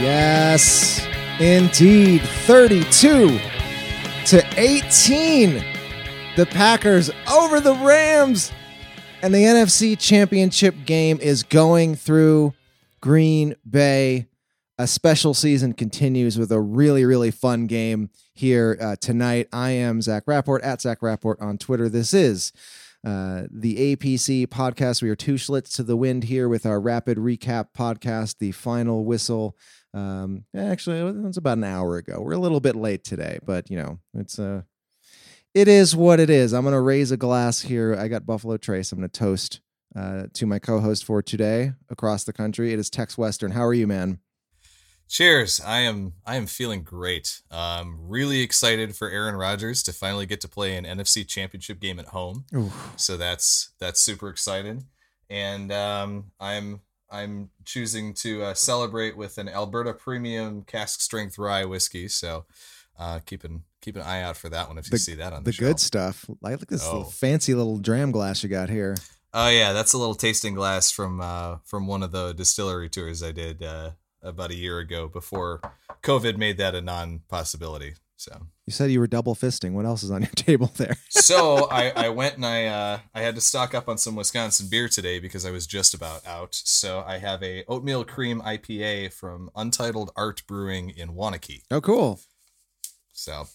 Yes, 0.00 1.06
indeed. 1.38 2.22
32 2.22 3.38
to 4.28 4.44
18. 4.56 5.62
The 6.36 6.46
Packers 6.46 7.10
over 7.30 7.60
the 7.60 7.74
Rams. 7.74 8.50
And 9.20 9.34
the 9.34 9.42
NFC 9.42 9.98
Championship 9.98 10.74
game 10.86 11.18
is 11.20 11.42
going 11.42 11.96
through 11.96 12.54
Green 13.02 13.56
Bay. 13.68 14.28
A 14.78 14.86
special 14.86 15.34
season 15.34 15.74
continues 15.74 16.38
with 16.38 16.50
a 16.50 16.60
really, 16.62 17.04
really 17.04 17.30
fun 17.30 17.66
game 17.66 18.08
here 18.32 18.78
uh, 18.80 18.96
tonight. 18.98 19.48
I 19.52 19.72
am 19.72 20.00
Zach 20.00 20.22
Rapport 20.26 20.64
at 20.64 20.80
Zach 20.80 21.02
Rapport 21.02 21.36
on 21.42 21.58
Twitter. 21.58 21.90
This 21.90 22.14
is 22.14 22.52
uh, 23.04 23.42
the 23.50 23.96
APC 23.96 24.46
podcast. 24.46 25.02
We 25.02 25.10
are 25.10 25.16
two 25.16 25.34
schlitz 25.34 25.74
to 25.76 25.82
the 25.82 25.96
wind 25.96 26.24
here 26.24 26.48
with 26.48 26.64
our 26.64 26.80
rapid 26.80 27.18
recap 27.18 27.68
podcast, 27.76 28.38
the 28.38 28.52
final 28.52 29.04
whistle. 29.04 29.56
Um, 29.92 30.44
actually, 30.56 31.00
it 31.00 31.14
was 31.16 31.36
about 31.36 31.58
an 31.58 31.64
hour 31.64 31.96
ago. 31.96 32.20
We're 32.20 32.32
a 32.32 32.38
little 32.38 32.60
bit 32.60 32.76
late 32.76 33.04
today, 33.04 33.38
but 33.44 33.70
you 33.70 33.76
know, 33.76 33.98
it's 34.14 34.38
uh, 34.38 34.62
it 35.54 35.68
is 35.68 35.96
what 35.96 36.20
it 36.20 36.30
is. 36.30 36.52
I'm 36.52 36.64
gonna 36.64 36.80
raise 36.80 37.10
a 37.10 37.16
glass 37.16 37.60
here. 37.60 37.96
I 37.98 38.08
got 38.08 38.26
Buffalo 38.26 38.56
Trace. 38.56 38.92
I'm 38.92 38.98
gonna 38.98 39.08
toast 39.08 39.60
uh, 39.96 40.24
to 40.34 40.46
my 40.46 40.58
co-host 40.58 41.04
for 41.04 41.22
today 41.22 41.72
across 41.88 42.24
the 42.24 42.32
country. 42.32 42.72
It 42.72 42.78
is 42.78 42.90
Tex 42.90 43.18
Western. 43.18 43.50
How 43.52 43.64
are 43.64 43.74
you, 43.74 43.86
man? 43.86 44.20
Cheers. 45.08 45.60
I 45.60 45.80
am 45.80 46.12
I 46.24 46.36
am 46.36 46.46
feeling 46.46 46.84
great. 46.84 47.42
I'm 47.50 48.08
really 48.08 48.42
excited 48.42 48.94
for 48.94 49.10
Aaron 49.10 49.34
Rodgers 49.34 49.82
to 49.82 49.92
finally 49.92 50.24
get 50.24 50.40
to 50.42 50.48
play 50.48 50.76
an 50.76 50.84
NFC 50.84 51.26
championship 51.26 51.80
game 51.80 51.98
at 51.98 52.06
home. 52.06 52.44
Oof. 52.54 52.92
So 52.94 53.16
that's 53.16 53.70
that's 53.80 54.00
super 54.00 54.28
exciting. 54.28 54.84
And 55.28 55.72
um, 55.72 56.30
I'm 56.38 56.80
I'm 57.10 57.50
choosing 57.64 58.14
to 58.14 58.44
uh, 58.44 58.54
celebrate 58.54 59.16
with 59.16 59.38
an 59.38 59.48
Alberta 59.48 59.92
Premium 59.92 60.62
Cask 60.62 61.00
Strength 61.00 61.38
Rye 61.38 61.64
whiskey. 61.64 62.08
So 62.08 62.44
uh, 62.98 63.20
keep 63.26 63.44
an 63.44 63.62
keep 63.80 63.96
an 63.96 64.02
eye 64.02 64.22
out 64.22 64.36
for 64.36 64.48
that 64.50 64.68
one 64.68 64.76
if 64.78 64.90
you 64.92 64.98
see 64.98 65.14
that 65.14 65.32
on 65.32 65.42
the, 65.44 65.50
the 65.52 65.56
good 65.56 65.80
stuff. 65.80 66.24
I 66.44 66.50
like 66.50 66.60
this 66.68 66.84
Oh. 66.86 66.98
little 66.98 67.10
fancy 67.10 67.54
little 67.54 67.78
dram 67.78 68.10
glass 68.12 68.42
you 68.42 68.48
got 68.48 68.68
here. 68.68 68.96
Oh 69.32 69.48
yeah, 69.48 69.72
that's 69.72 69.92
a 69.92 69.98
little 69.98 70.14
tasting 70.14 70.54
glass 70.54 70.90
from 70.90 71.20
uh, 71.20 71.56
from 71.64 71.86
one 71.86 72.02
of 72.02 72.12
the 72.12 72.32
distillery 72.32 72.88
tours 72.88 73.22
I 73.22 73.32
did 73.32 73.62
uh, 73.62 73.90
about 74.22 74.50
a 74.50 74.54
year 74.56 74.78
ago 74.80 75.08
before 75.08 75.60
COVID 76.02 76.36
made 76.36 76.58
that 76.58 76.74
a 76.74 76.80
non 76.80 77.20
possibility. 77.28 77.94
So 78.20 78.48
You 78.66 78.72
said 78.74 78.90
you 78.90 79.00
were 79.00 79.06
double 79.06 79.34
fisting. 79.34 79.72
What 79.72 79.86
else 79.86 80.02
is 80.02 80.10
on 80.10 80.20
your 80.20 80.30
table 80.34 80.70
there? 80.76 80.98
so 81.08 81.70
I, 81.70 81.90
I 81.96 82.08
went 82.10 82.36
and 82.36 82.44
I 82.44 82.66
uh, 82.66 82.98
I 83.14 83.22
had 83.22 83.34
to 83.36 83.40
stock 83.40 83.74
up 83.74 83.88
on 83.88 83.96
some 83.96 84.14
Wisconsin 84.14 84.68
beer 84.70 84.90
today 84.90 85.18
because 85.20 85.46
I 85.46 85.50
was 85.50 85.66
just 85.66 85.94
about 85.94 86.26
out. 86.26 86.54
So 86.54 87.02
I 87.06 87.16
have 87.16 87.42
a 87.42 87.64
oatmeal 87.66 88.04
cream 88.04 88.42
IPA 88.42 89.14
from 89.14 89.50
Untitled 89.56 90.10
Art 90.16 90.42
Brewing 90.46 90.90
in 90.90 91.14
Waunakee. 91.14 91.62
Oh, 91.70 91.80
cool. 91.80 92.20
So 93.14 93.46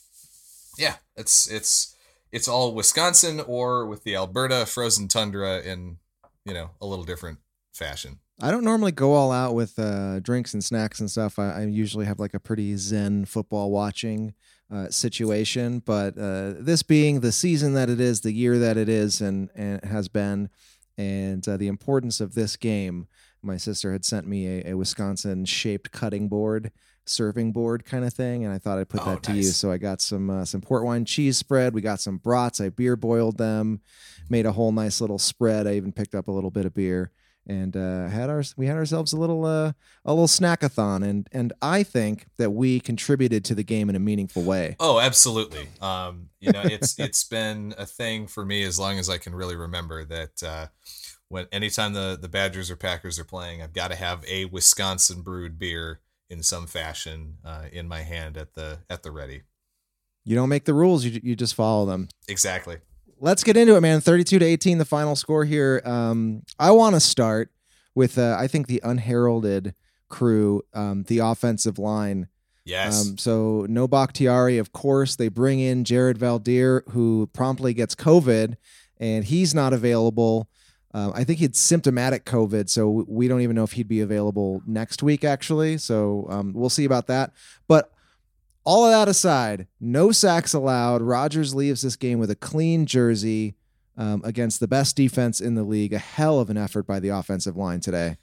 yeah, 0.79 0.95
it's 1.15 1.47
it's 1.47 1.95
it's 2.31 2.47
all 2.47 2.73
Wisconsin 2.73 3.41
or 3.41 3.85
with 3.85 4.03
the 4.03 4.15
Alberta 4.15 4.65
frozen 4.65 5.07
tundra 5.07 5.61
in 5.61 5.97
you 6.43 6.55
know 6.55 6.71
a 6.81 6.87
little 6.87 7.05
different 7.05 7.37
fashion. 7.71 8.17
I 8.41 8.51
don't 8.51 8.65
normally 8.65 8.91
go 8.91 9.13
all 9.13 9.31
out 9.31 9.53
with 9.53 9.79
uh, 9.79 10.19
drinks 10.19 10.53
and 10.53 10.63
snacks 10.63 10.99
and 10.99 11.09
stuff. 11.09 11.39
I, 11.39 11.51
I 11.51 11.61
usually 11.65 12.05
have 12.05 12.19
like 12.19 12.33
a 12.33 12.39
pretty 12.39 12.75
zen 12.75 13.25
football 13.25 13.71
watching 13.71 14.33
uh, 14.71 14.89
situation. 14.89 15.79
But 15.79 16.17
uh, 16.17 16.53
this 16.59 16.83
being 16.83 17.19
the 17.19 17.31
season 17.31 17.73
that 17.73 17.89
it 17.89 17.99
is, 17.99 18.21
the 18.21 18.31
year 18.33 18.57
that 18.59 18.77
it 18.77 18.89
is, 18.89 19.21
and 19.21 19.49
and 19.55 19.83
has 19.85 20.07
been, 20.07 20.49
and 20.97 21.47
uh, 21.47 21.57
the 21.57 21.67
importance 21.67 22.19
of 22.21 22.33
this 22.35 22.55
game, 22.55 23.07
my 23.41 23.57
sister 23.57 23.91
had 23.91 24.05
sent 24.05 24.27
me 24.27 24.47
a, 24.61 24.71
a 24.71 24.73
Wisconsin 24.77 25.45
shaped 25.45 25.91
cutting 25.91 26.27
board, 26.27 26.71
serving 27.05 27.51
board 27.51 27.85
kind 27.85 28.03
of 28.05 28.13
thing, 28.13 28.43
and 28.43 28.53
I 28.53 28.57
thought 28.57 28.79
I'd 28.79 28.89
put 28.89 29.01
Oh, 29.05 29.11
that 29.11 29.23
to 29.23 29.33
nice. 29.33 29.45
use. 29.45 29.55
So 29.57 29.71
I 29.71 29.77
got 29.77 30.01
some 30.01 30.29
uh, 30.29 30.45
some 30.45 30.61
port 30.61 30.83
wine 30.83 31.05
cheese 31.05 31.37
spread. 31.37 31.73
We 31.73 31.81
got 31.81 31.99
some 31.99 32.17
brats. 32.17 32.59
I 32.59 32.69
beer 32.69 32.95
boiled 32.95 33.37
them, 33.37 33.81
made 34.29 34.45
a 34.45 34.51
whole 34.53 34.71
nice 34.71 34.99
little 35.01 35.19
spread. 35.19 35.67
I 35.67 35.73
even 35.75 35.91
picked 35.91 36.15
up 36.15 36.27
a 36.27 36.31
little 36.31 36.51
bit 36.51 36.65
of 36.65 36.73
beer 36.73 37.11
and 37.47 37.75
uh, 37.75 38.07
had 38.07 38.29
our 38.29 38.43
we 38.57 38.67
had 38.67 38.77
ourselves 38.77 39.13
a 39.13 39.17
little 39.17 39.45
uh, 39.45 39.73
a 40.03 40.13
little 40.13 40.27
snackathon, 40.27 41.03
and 41.03 41.27
and 41.31 41.53
I 41.61 41.83
think 41.83 42.27
that 42.37 42.51
we 42.51 42.79
contributed 42.79 43.45
to 43.45 43.55
the 43.55 43.63
game 43.63 43.89
in 43.89 43.95
a 43.95 43.99
meaningful 43.99 44.43
way. 44.43 44.75
Oh, 44.79 44.99
absolutely. 44.99 45.67
Um, 45.85 46.29
you 46.39 46.51
know, 46.51 46.61
it's 46.63 46.97
it's 46.99 47.23
been 47.23 47.75
a 47.77 47.85
thing 47.85 48.25
for 48.27 48.43
me 48.43 48.63
as 48.63 48.79
long 48.79 48.97
as 48.97 49.07
I 49.07 49.19
can 49.19 49.35
really 49.35 49.55
remember 49.55 50.03
that 50.05 50.41
uh, 50.43 50.67
when 51.29 51.47
anytime 51.51 51.93
the 51.93 52.17
the 52.19 52.29
Badgers 52.29 52.71
or 52.71 52.75
Packers 52.75 53.19
are 53.19 53.25
playing, 53.25 53.61
I've 53.61 53.73
got 53.73 53.91
to 53.91 53.95
have 53.95 54.25
a 54.27 54.45
Wisconsin 54.45 55.21
brewed 55.21 55.59
beer 55.59 55.99
in 56.29 56.41
some 56.41 56.65
fashion 56.65 57.37
uh, 57.45 57.65
in 57.71 57.87
my 57.87 58.01
hand 58.01 58.37
at 58.37 58.53
the 58.53 58.79
at 58.89 59.03
the 59.03 59.11
ready. 59.11 59.43
You 60.23 60.35
don't 60.35 60.49
make 60.49 60.65
the 60.65 60.73
rules; 60.73 61.05
you 61.05 61.19
you 61.23 61.35
just 61.35 61.53
follow 61.53 61.85
them. 61.85 62.07
Exactly. 62.27 62.77
Let's 63.19 63.43
get 63.43 63.57
into 63.57 63.75
it, 63.75 63.81
man. 63.81 64.01
Thirty-two 64.01 64.39
to 64.39 64.45
eighteen, 64.45 64.77
the 64.77 64.85
final 64.85 65.15
score 65.15 65.45
here. 65.45 65.81
Um, 65.85 66.43
I 66.59 66.71
want 66.71 66.95
to 66.95 66.99
start 66.99 67.49
with 67.95 68.17
uh, 68.17 68.35
I 68.37 68.47
think 68.47 68.67
the 68.67 68.81
unheralded 68.83 69.73
crew, 70.09 70.61
um, 70.73 71.03
the 71.03 71.19
offensive 71.19 71.79
line. 71.79 72.27
Yes. 72.65 73.07
Um, 73.07 73.17
so 73.17 73.65
no 73.69 73.87
Bakhtiari, 73.87 74.57
of 74.57 74.73
course. 74.73 75.15
They 75.15 75.29
bring 75.29 75.59
in 75.59 75.83
Jared 75.83 76.17
Veldheer, 76.17 76.81
who 76.91 77.29
promptly 77.31 77.73
gets 77.73 77.95
COVID, 77.95 78.55
and 78.99 79.23
he's 79.23 79.53
not 79.53 79.71
available. 79.71 80.49
Um, 80.93 81.11
I 81.13 81.23
think 81.23 81.39
he'd 81.39 81.55
symptomatic 81.55 82.25
COVID, 82.25 82.69
so 82.69 83.05
we 83.07 83.27
don't 83.27 83.41
even 83.41 83.55
know 83.55 83.63
if 83.63 83.73
he'd 83.73 83.87
be 83.87 84.01
available 84.01 84.61
next 84.65 85.03
week, 85.03 85.23
actually. 85.23 85.77
So 85.77 86.25
um, 86.29 86.53
we'll 86.53 86.69
see 86.69 86.85
about 86.85 87.07
that. 87.07 87.33
But 87.67 87.91
all 88.65 88.85
of 88.85 88.91
that 88.91 89.07
aside, 89.07 89.67
no 89.79 90.11
sacks 90.11 90.53
allowed. 90.53 91.01
Rodgers 91.01 91.53
leaves 91.55 91.81
this 91.83 91.95
game 91.95 92.19
with 92.19 92.29
a 92.31 92.35
clean 92.35 92.85
jersey 92.85 93.55
um, 93.97 94.21
against 94.25 94.59
the 94.59 94.67
best 94.67 94.95
defense 94.97 95.39
in 95.39 95.55
the 95.55 95.63
league. 95.63 95.93
A 95.93 95.97
hell 95.99 96.39
of 96.39 96.49
an 96.49 96.57
effort 96.57 96.85
by 96.85 96.99
the 96.99 97.09
offensive 97.09 97.55
line 97.55 97.79
today. 97.79 98.17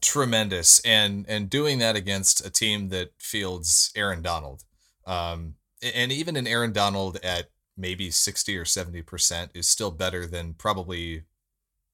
tremendous 0.00 0.80
and 0.80 1.26
and 1.28 1.50
doing 1.50 1.78
that 1.78 1.94
against 1.94 2.44
a 2.44 2.50
team 2.50 2.88
that 2.88 3.10
fields 3.18 3.90
Aaron 3.94 4.22
Donald 4.22 4.64
um 5.06 5.54
and 5.82 6.10
even 6.10 6.36
an 6.36 6.46
Aaron 6.46 6.72
Donald 6.72 7.18
at 7.22 7.50
maybe 7.76 8.10
60 8.10 8.56
or 8.58 8.64
70% 8.64 9.48
is 9.54 9.66
still 9.68 9.90
better 9.90 10.26
than 10.26 10.54
probably 10.54 11.24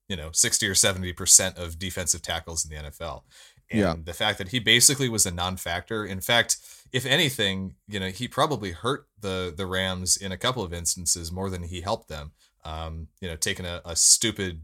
you 0.07 0.15
know 0.15 0.29
60 0.31 0.67
or 0.67 0.73
70% 0.73 1.57
of 1.57 1.77
defensive 1.79 2.21
tackles 2.21 2.65
in 2.65 2.71
the 2.75 2.89
NFL 2.89 3.23
And 3.69 3.79
Yeah. 3.79 3.95
the 4.01 4.13
fact 4.13 4.37
that 4.37 4.49
he 4.49 4.59
basically 4.59 5.09
was 5.09 5.25
a 5.25 5.31
non-factor. 5.31 6.05
In 6.05 6.21
fact, 6.21 6.57
if 6.91 7.05
anything, 7.05 7.75
you 7.87 7.99
know, 7.99 8.09
he 8.09 8.27
probably 8.27 8.71
hurt 8.71 9.07
the 9.19 9.53
the 9.55 9.65
Rams 9.65 10.17
in 10.17 10.31
a 10.31 10.37
couple 10.37 10.63
of 10.63 10.73
instances 10.73 11.31
more 11.31 11.49
than 11.49 11.63
he 11.63 11.81
helped 11.81 12.09
them. 12.09 12.31
Um, 12.65 13.07
you 13.21 13.27
know, 13.27 13.35
taking 13.35 13.65
a, 13.65 13.81
a 13.85 13.95
stupid 13.95 14.61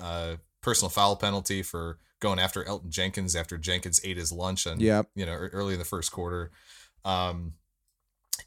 uh, 0.00 0.36
personal 0.62 0.90
foul 0.90 1.16
penalty 1.16 1.62
for 1.62 1.98
going 2.20 2.38
after 2.38 2.64
Elgton 2.64 2.88
Jenkins 2.88 3.36
after 3.36 3.58
Jenkins 3.58 4.00
ate 4.02 4.16
his 4.16 4.32
lunch 4.32 4.66
and 4.66 4.80
Yep. 4.80 5.10
you 5.14 5.26
know 5.26 5.32
early 5.32 5.74
in 5.74 5.78
the 5.78 5.84
first 5.84 6.10
quarter. 6.10 6.50
Um, 7.04 7.54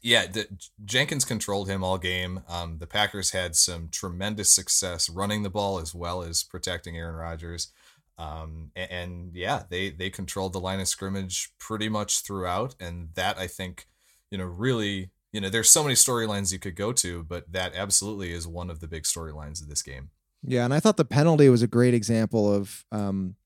yeah, 0.02 0.26
the, 0.26 0.46
Jenkins 0.84 1.24
controlled 1.24 1.68
him 1.68 1.82
all 1.82 1.98
game. 1.98 2.42
Um, 2.48 2.78
the 2.78 2.86
Packers 2.86 3.30
had 3.30 3.56
some 3.56 3.88
tremendous 3.88 4.50
success 4.50 5.08
running 5.08 5.42
the 5.42 5.50
ball 5.50 5.78
as 5.78 5.94
well 5.94 6.22
as 6.22 6.42
protecting 6.42 6.96
Aaron 6.96 7.16
Rodgers. 7.16 7.72
Um, 8.18 8.72
and, 8.74 8.90
and 8.90 9.36
yeah, 9.36 9.62
they 9.70 9.90
they 9.90 10.10
controlled 10.10 10.52
the 10.52 10.60
line 10.60 10.80
of 10.80 10.88
scrimmage 10.88 11.50
pretty 11.58 11.88
much 11.88 12.22
throughout, 12.22 12.74
and 12.80 13.10
that 13.14 13.38
I 13.38 13.46
think, 13.46 13.86
you 14.30 14.38
know, 14.38 14.44
really, 14.44 15.10
you 15.32 15.40
know, 15.40 15.48
there's 15.50 15.70
so 15.70 15.82
many 15.82 15.94
storylines 15.94 16.52
you 16.52 16.58
could 16.58 16.74
go 16.74 16.92
to, 16.94 17.22
but 17.22 17.52
that 17.52 17.74
absolutely 17.76 18.32
is 18.32 18.46
one 18.46 18.70
of 18.70 18.80
the 18.80 18.88
big 18.88 19.04
storylines 19.04 19.62
of 19.62 19.68
this 19.68 19.82
game. 19.82 20.10
Yeah, 20.42 20.64
and 20.64 20.74
I 20.74 20.80
thought 20.80 20.96
the 20.96 21.04
penalty 21.04 21.48
was 21.48 21.62
a 21.62 21.66
great 21.68 21.94
example 21.94 22.52
of 22.52 22.84
um, 22.92 23.36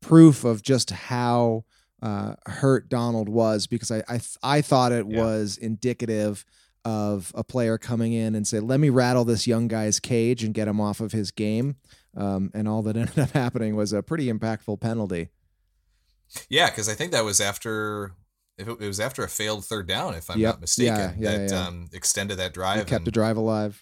proof 0.00 0.44
of 0.44 0.62
just 0.62 0.90
how 0.90 1.64
uh, 2.02 2.34
hurt 2.46 2.88
Donald 2.88 3.28
was 3.28 3.66
because 3.66 3.90
I 3.90 3.98
I, 4.08 4.18
th- 4.18 4.36
I 4.42 4.60
thought 4.62 4.92
it 4.92 5.06
Yeah. 5.08 5.22
was 5.24 5.56
indicative 5.56 6.44
of 6.84 7.30
a 7.34 7.44
player 7.44 7.78
coming 7.78 8.12
in 8.12 8.34
and 8.34 8.46
say, 8.46 8.58
"Let 8.60 8.80
me 8.80 8.88
rattle 8.90 9.24
this 9.24 9.46
young 9.46 9.68
guy's 9.68 10.00
cage 10.00 10.42
and 10.44 10.54
get 10.54 10.66
him 10.68 10.80
off 10.80 11.00
of 11.00 11.12
his 11.12 11.30
game." 11.30 11.76
Um, 12.16 12.50
and 12.54 12.66
all 12.68 12.82
that 12.82 12.96
ended 12.96 13.18
up 13.18 13.30
happening 13.30 13.76
was 13.76 13.92
a 13.92 14.02
pretty 14.02 14.30
impactful 14.32 14.80
penalty. 14.80 15.28
Yeah, 16.48 16.70
because 16.70 16.88
I 16.88 16.94
think 16.94 17.12
that 17.12 17.24
was 17.24 17.40
after. 17.40 18.12
If 18.58 18.68
it, 18.68 18.72
it 18.80 18.86
was 18.86 19.00
after 19.00 19.24
a 19.24 19.28
failed 19.28 19.64
third 19.64 19.86
down, 19.88 20.14
if 20.14 20.28
I'm 20.30 20.38
Yep. 20.38 20.54
not 20.54 20.60
mistaken, 20.60 20.94
Yeah, 20.96 21.12
yeah, 21.18 21.38
that 21.38 21.50
yeah. 21.50 21.66
Um, 21.66 21.88
extended 21.94 22.36
that 22.38 22.52
drive. 22.52 22.86
kept 22.86 23.04
the 23.04 23.08
and- 23.08 23.12
drive 23.14 23.36
alive. 23.38 23.80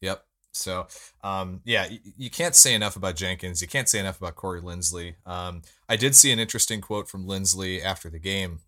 Yep. 0.00 0.24
So, 0.52 0.88
um, 1.22 1.60
yeah, 1.64 1.86
you, 1.86 1.98
you 2.16 2.28
can't 2.30 2.56
say 2.56 2.74
enough 2.74 2.96
about 2.96 3.14
Jenkins. 3.14 3.62
You 3.62 3.68
can't 3.68 3.88
say 3.88 4.00
enough 4.00 4.18
about 4.18 4.34
Corey 4.34 4.60
Linsley. 4.60 5.14
Um, 5.24 5.62
I 5.88 5.94
did 5.94 6.16
see 6.16 6.32
an 6.32 6.40
interesting 6.40 6.80
quote 6.80 7.08
from 7.08 7.24
Linsley 7.24 7.80
after 7.84 8.10
the 8.10 8.18
game, 8.18 8.58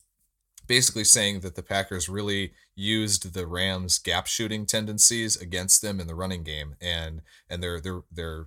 basically 0.68 1.02
saying 1.02 1.40
that 1.40 1.56
the 1.56 1.62
Packers 1.64 2.08
really 2.08 2.52
used 2.76 3.34
the 3.34 3.48
Rams' 3.48 3.98
gap 3.98 4.28
shooting 4.28 4.64
tendencies 4.64 5.34
against 5.34 5.82
them 5.82 5.98
in 5.98 6.06
the 6.06 6.14
running 6.14 6.44
game, 6.44 6.76
and 6.80 7.20
and 7.50 7.60
their 7.60 7.80
their 7.80 8.02
their 8.12 8.46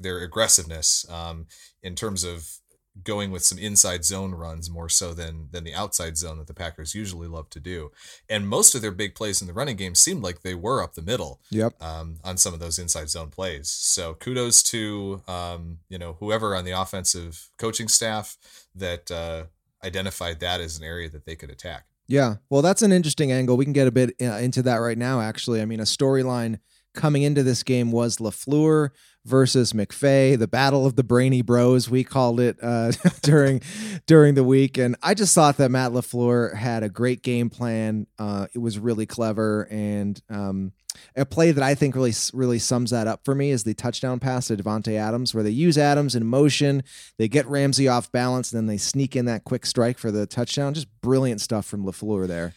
their 0.00 0.18
aggressiveness 0.20 1.06
um, 1.10 1.46
in 1.82 1.94
terms 1.94 2.24
of 2.24 2.58
going 3.02 3.32
with 3.32 3.42
some 3.44 3.58
inside 3.58 4.04
zone 4.04 4.32
runs 4.32 4.70
more 4.70 4.88
so 4.88 5.12
than 5.12 5.48
than 5.50 5.64
the 5.64 5.74
outside 5.74 6.16
zone 6.16 6.38
that 6.38 6.46
the 6.46 6.54
Packers 6.54 6.94
usually 6.94 7.26
love 7.26 7.50
to 7.50 7.58
do. 7.58 7.90
And 8.28 8.48
most 8.48 8.74
of 8.76 8.82
their 8.82 8.92
big 8.92 9.16
plays 9.16 9.40
in 9.40 9.48
the 9.48 9.52
running 9.52 9.74
game 9.76 9.96
seemed 9.96 10.22
like 10.22 10.42
they 10.42 10.54
were 10.54 10.80
up 10.80 10.94
the 10.94 11.02
middle 11.02 11.40
Yep. 11.50 11.82
um, 11.82 12.18
on 12.22 12.36
some 12.36 12.54
of 12.54 12.60
those 12.60 12.78
inside 12.78 13.10
zone 13.10 13.30
plays. 13.30 13.68
So 13.68 14.14
kudos 14.14 14.62
to 14.64 15.22
um, 15.26 15.78
you 15.88 15.98
know 15.98 16.16
whoever 16.20 16.54
on 16.54 16.64
the 16.64 16.70
offensive 16.70 17.50
coaching 17.58 17.88
staff 17.88 18.36
that 18.76 19.10
uh, 19.10 19.44
identified 19.82 20.38
that 20.40 20.60
as 20.60 20.78
an 20.78 20.84
area 20.84 21.08
that 21.10 21.24
they 21.26 21.34
could 21.34 21.50
attack. 21.50 21.86
Yeah. 22.06 22.36
Well, 22.48 22.62
that's 22.62 22.82
an 22.82 22.92
interesting 22.92 23.32
angle. 23.32 23.56
We 23.56 23.64
can 23.64 23.72
get 23.72 23.88
a 23.88 23.90
bit 23.90 24.14
uh, 24.20 24.36
into 24.36 24.62
that 24.62 24.76
right 24.76 24.98
now, 24.98 25.20
actually. 25.20 25.60
I 25.62 25.64
mean, 25.64 25.80
a 25.80 25.84
storyline 25.84 26.60
coming 26.94 27.22
into 27.22 27.42
this 27.42 27.62
game 27.62 27.90
was 27.90 28.18
LaFleur 28.18 28.90
versus 29.24 29.72
McVay, 29.72 30.38
the 30.38 30.48
battle 30.48 30.86
of 30.86 30.96
the 30.96 31.04
brainy 31.04 31.42
bros, 31.42 31.88
we 31.90 32.04
called 32.04 32.40
it 32.40 32.58
uh, 32.62 32.92
during 33.22 33.60
during 34.06 34.34
the 34.34 34.44
week. 34.44 34.78
And 34.78 34.96
I 35.02 35.14
just 35.14 35.34
thought 35.34 35.56
that 35.58 35.70
Matt 35.70 35.92
LaFleur 35.92 36.54
had 36.54 36.82
a 36.82 36.88
great 36.88 37.22
game 37.22 37.50
plan. 37.50 38.06
Uh, 38.18 38.46
it 38.54 38.58
was 38.58 38.78
really 38.78 39.06
clever. 39.06 39.66
And 39.70 40.20
um, 40.30 40.72
a 41.16 41.24
play 41.24 41.50
that 41.50 41.62
I 41.62 41.74
think 41.74 41.94
really 41.94 42.12
really 42.32 42.58
sums 42.58 42.90
that 42.90 43.06
up 43.06 43.24
for 43.24 43.34
me 43.34 43.50
is 43.50 43.64
the 43.64 43.74
touchdown 43.74 44.20
pass 44.20 44.48
to 44.48 44.56
Davante 44.56 44.94
Adams, 44.96 45.34
where 45.34 45.42
they 45.42 45.50
use 45.50 45.76
Adams 45.78 46.14
in 46.14 46.26
motion, 46.26 46.82
they 47.18 47.28
get 47.28 47.46
Ramsey 47.46 47.88
off 47.88 48.12
balance, 48.12 48.52
and 48.52 48.58
then 48.58 48.66
they 48.66 48.78
sneak 48.78 49.16
in 49.16 49.24
that 49.24 49.44
quick 49.44 49.66
strike 49.66 49.98
for 49.98 50.10
the 50.10 50.26
touchdown. 50.26 50.74
Just 50.74 50.88
brilliant 51.00 51.40
stuff 51.40 51.66
from 51.66 51.84
LaFleur 51.84 52.28
there. 52.28 52.54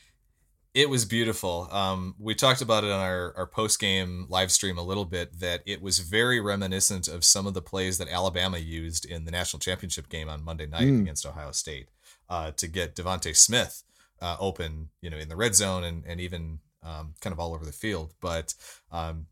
It 0.78 0.92
was 0.92 1.06
beautiful. 1.06 1.68
Um, 1.72 2.14
we 2.20 2.36
talked 2.36 2.62
about 2.62 2.84
it 2.84 2.92
on 2.92 3.00
our, 3.00 3.34
our 3.36 3.48
post 3.48 3.80
game 3.80 4.28
live 4.30 4.52
stream 4.52 4.78
a 4.78 4.84
little 4.84 5.06
bit 5.06 5.40
that 5.40 5.62
it 5.66 5.82
was 5.82 5.98
very 5.98 6.40
reminiscent 6.40 7.08
of 7.08 7.24
some 7.24 7.48
of 7.48 7.56
the 7.56 7.64
plays 7.64 7.98
that 7.98 8.08
Alabama 8.08 8.60
used 8.60 9.04
in 9.04 9.26
the 9.26 9.32
national 9.32 9.60
championship 9.60 10.08
game 10.08 10.30
on 10.30 10.44
Monday 10.44 10.68
night 10.68 10.84
Mm. 10.84 11.02
against 11.02 11.26
Ohio 11.26 11.52
State 11.52 11.88
uh, 12.30 12.52
to 12.52 12.68
get 12.68 12.96
DeVonta 12.96 13.36
Smith 13.36 13.82
uh, 14.22 14.38
open, 14.40 14.90
you 15.02 15.10
know, 15.10 15.18
in 15.18 15.30
the 15.30 15.36
red 15.36 15.56
zone 15.56 15.84
and, 15.84 16.04
and 16.06 16.22
even 16.22 16.60
um, 16.84 17.16
kind 17.22 17.34
of 17.34 17.40
all 17.40 17.56
over 17.56 17.66
the 17.66 17.72
field. 17.72 18.14
But 18.22 18.54
um, 18.92 19.26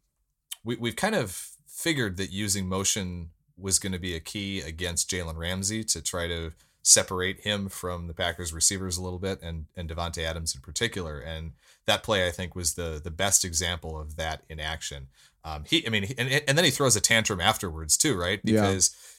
we, 0.63 0.77
we've 0.77 0.95
kind 0.95 1.13
of 1.13 1.49
figured 1.67 2.17
that 2.17 2.31
using 2.31 2.67
motion 2.67 3.29
was 3.55 3.77
going 3.77 3.93
to 3.93 3.99
be 3.99 4.15
a 4.15 4.19
key 4.19 4.61
against 4.61 5.11
Jalen 5.11 5.37
Ramsey 5.37 5.83
to 5.83 6.01
try 6.01 6.27
to 6.27 6.53
separate 6.85 7.39
him 7.39 7.67
from 7.67 8.05
the 8.05 8.13
Packers 8.13 8.53
receivers 8.53 8.95
a 8.95 9.01
little 9.01 9.17
bit 9.17 9.41
and 9.41 9.65
and 9.75 9.89
Davante 9.89 10.23
Adams 10.23 10.53
in 10.53 10.61
particular. 10.61 11.19
And 11.19 11.53
that 11.87 12.03
play 12.03 12.27
I 12.27 12.31
think 12.31 12.55
was 12.55 12.75
the 12.75 13.01
the 13.03 13.11
best 13.11 13.43
example 13.43 13.99
of 13.99 14.15
that 14.17 14.43
in 14.49 14.59
action. 14.59 15.07
Um, 15.43 15.63
he, 15.65 15.85
I 15.85 15.89
mean, 15.89 16.13
and 16.17 16.29
and 16.47 16.57
then 16.57 16.63
he 16.63 16.71
throws 16.71 16.95
a 16.95 17.01
tantrum 17.01 17.41
afterwards 17.41 17.97
too, 17.97 18.15
right? 18.15 18.39
Yeah. 18.43 18.77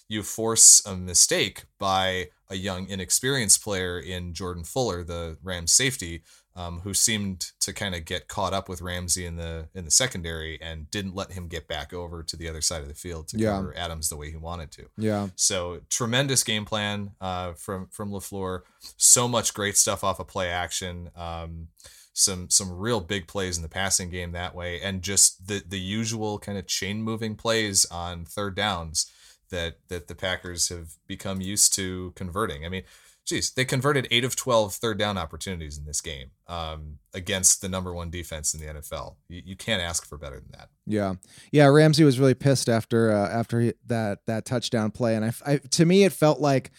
You 0.09 0.23
force 0.23 0.83
a 0.87 0.97
mistake 0.97 1.65
by 1.79 2.29
a 2.49 2.55
young, 2.55 2.89
inexperienced 2.89 3.63
player 3.63 3.99
in 3.99 4.33
Jordan 4.35 4.63
Fuller, 4.65 5.03
the 5.03 5.37
Rams 5.43 5.73
safety, 5.73 6.23
um, 6.55 6.81
who 6.81 6.95
seemed 6.95 7.53
to 7.61 7.73
kind 7.73 7.95
of 7.95 8.05
get 8.05 8.29
caught 8.29 8.55
up 8.55 8.69
with 8.69 8.81
Ramsey 8.81 9.27
in 9.27 9.37
the 9.37 9.69
in 9.75 9.85
the 9.85 9.91
secondary 9.91 10.59
and 10.63 10.91
didn't 10.91 11.15
let 11.15 11.33
him 11.33 11.49
get 11.49 11.69
back 11.69 11.93
over 11.93 12.23
to 12.23 12.37
the 12.37 12.49
other 12.49 12.61
side 12.63 12.81
of 12.83 12.89
the 12.89 12.95
field 12.95 13.29
to 13.29 13.39
Yeah. 13.39 13.57
cover 13.57 13.77
Adams 13.77 14.09
the 14.09 14.17
way 14.17 14.31
he 14.31 14.37
wanted 14.37 14.71
to. 14.73 14.87
Yeah. 14.97 15.29
So 15.37 15.81
tremendous 15.91 16.45
game 16.45 16.65
plan 16.65 17.11
uh, 17.21 17.53
from 17.55 17.89
from 17.89 18.11
Lafleur. 18.11 18.61
So 18.97 19.27
much 19.29 19.53
great 19.55 19.77
stuff 19.77 20.03
off 20.05 20.19
of 20.21 20.29
play 20.29 20.49
action. 20.49 21.11
Um, 21.17 21.69
some 22.15 22.49
some 22.49 22.73
real 22.73 23.01
big 23.01 23.27
plays 23.27 23.57
in 23.59 23.63
the 23.63 23.69
passing 23.69 24.09
game 24.09 24.33
that 24.33 24.55
way, 24.55 24.81
and 24.81 25.03
just 25.03 25.49
the 25.49 25.63
the 25.67 25.81
usual 25.81 26.39
kind 26.39 26.57
of 26.57 26.67
chain 26.67 27.03
moving 27.03 27.35
plays 27.35 27.85
on 27.91 28.25
third 28.25 28.55
downs 28.55 29.11
that 29.57 29.79
that 29.89 30.09
the 30.09 30.15
Packers 30.15 30.69
have 30.69 30.93
become 31.07 31.41
used 31.41 31.75
to 31.75 32.13
converting. 32.15 32.65
I 32.65 32.69
mean. 32.69 32.83
Geez, 33.29 33.51
they 33.51 33.65
converted 33.65 34.07
eight 34.13 34.23
of 34.23 34.37
12 34.37 34.75
third 34.75 35.01
down 35.01 35.19
opportunities 35.19 35.77
in 35.77 35.85
this 35.85 36.01
game 36.01 36.31
um, 36.47 36.99
against 37.13 37.61
the 37.61 37.69
number 37.69 37.93
one 37.93 38.09
defense 38.09 38.55
in 38.55 38.61
the 38.61 38.67
NFL. 38.67 39.17
You, 39.29 39.43
you 39.45 39.57
can't 39.57 39.83
ask 39.83 40.07
for 40.07 40.17
better 40.17 40.37
than 40.37 40.53
that. 40.53 40.69
Yeah, 40.87 41.15
yeah. 41.51 41.67
Ramsey 41.67 42.05
was 42.05 42.21
really 42.21 42.35
pissed 42.35 42.69
after 42.69 43.11
uh, 43.11 43.29
after 43.29 43.59
he, 43.59 43.73
that 43.87 44.21
that 44.29 44.45
touchdown 44.45 44.93
play, 44.93 45.17
and 45.17 45.25
I, 45.25 45.33
I 45.45 45.57
to 45.57 45.85
me 45.85 46.05
it 46.05 46.13
felt 46.13 46.41
like 46.41 46.71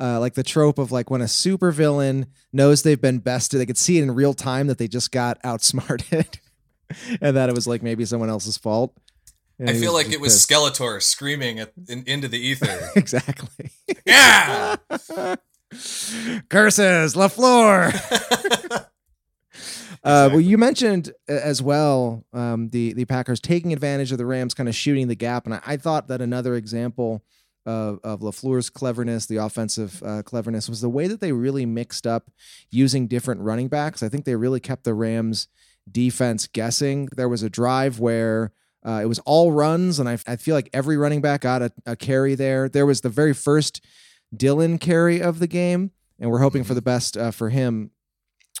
uh, 0.00 0.18
like 0.18 0.34
the 0.34 0.42
trope 0.42 0.78
of 0.78 0.90
like 0.90 1.10
when 1.10 1.22
a 1.22 1.26
supervillain 1.26 2.26
knows 2.52 2.82
they've 2.82 3.00
been 3.00 3.20
bested, 3.20 3.60
they 3.60 3.66
could 3.66 3.78
see 3.78 3.98
it 3.98 4.02
in 4.02 4.10
real 4.10 4.34
time 4.34 4.66
that 4.66 4.78
they 4.78 4.88
just 4.88 5.12
got 5.12 5.38
outsmarted, 5.44 6.40
and 7.20 7.36
that 7.36 7.48
it 7.48 7.54
was 7.54 7.66
like 7.66 7.82
maybe 7.82 8.04
someone 8.04 8.30
else's 8.30 8.56
fault. 8.56 8.96
And 9.58 9.70
I 9.70 9.74
feel 9.74 9.92
like 9.92 10.10
it 10.10 10.20
was 10.20 10.34
pissed. 10.34 10.50
Skeletor 10.50 11.00
screaming 11.02 11.60
at, 11.60 11.72
in, 11.88 12.04
into 12.06 12.28
the 12.28 12.38
ether. 12.38 12.90
exactly. 12.96 13.70
yeah. 14.04 14.76
Curses, 16.48 17.14
Lafleur. 17.14 17.92
Uh, 20.04 20.28
well, 20.30 20.40
you 20.40 20.58
mentioned 20.58 21.12
uh, 21.30 21.32
as 21.32 21.62
well 21.62 22.24
um, 22.34 22.68
the 22.68 22.92
the 22.92 23.06
Packers 23.06 23.40
taking 23.40 23.72
advantage 23.72 24.12
of 24.12 24.18
the 24.18 24.26
Rams, 24.26 24.52
kind 24.52 24.68
of 24.68 24.74
shooting 24.74 25.08
the 25.08 25.14
gap, 25.14 25.46
and 25.46 25.54
I, 25.54 25.60
I 25.64 25.76
thought 25.78 26.08
that 26.08 26.20
another 26.20 26.56
example 26.56 27.24
of, 27.64 28.00
of 28.04 28.20
Lafleur's 28.20 28.68
cleverness, 28.68 29.24
the 29.24 29.38
offensive 29.38 30.02
uh, 30.02 30.22
cleverness, 30.22 30.68
was 30.68 30.82
the 30.82 30.90
way 30.90 31.06
that 31.06 31.20
they 31.20 31.32
really 31.32 31.64
mixed 31.64 32.06
up 32.06 32.30
using 32.70 33.06
different 33.06 33.40
running 33.40 33.68
backs. 33.68 34.02
I 34.02 34.10
think 34.10 34.26
they 34.26 34.36
really 34.36 34.60
kept 34.60 34.84
the 34.84 34.92
Rams 34.92 35.48
defense 35.90 36.46
guessing. 36.48 37.08
There 37.16 37.28
was 37.28 37.42
a 37.42 37.50
drive 37.50 37.98
where. 37.98 38.52
Uh, 38.86 39.00
it 39.02 39.06
was 39.06 39.18
all 39.20 39.52
runs, 39.52 39.98
and 39.98 40.08
I, 40.08 40.18
I 40.26 40.36
feel 40.36 40.54
like 40.54 40.68
every 40.72 40.96
running 40.96 41.20
back 41.20 41.42
got 41.42 41.62
a, 41.62 41.72
a 41.86 41.96
carry 41.96 42.34
there. 42.34 42.68
There 42.68 42.86
was 42.86 43.00
the 43.00 43.08
very 43.08 43.32
first 43.32 43.82
Dillon 44.36 44.78
carry 44.78 45.22
of 45.22 45.38
the 45.38 45.46
game, 45.46 45.92
and 46.18 46.30
we're 46.30 46.40
hoping 46.40 46.64
for 46.64 46.74
the 46.74 46.82
best 46.82 47.16
uh, 47.16 47.30
for 47.30 47.48
him 47.48 47.90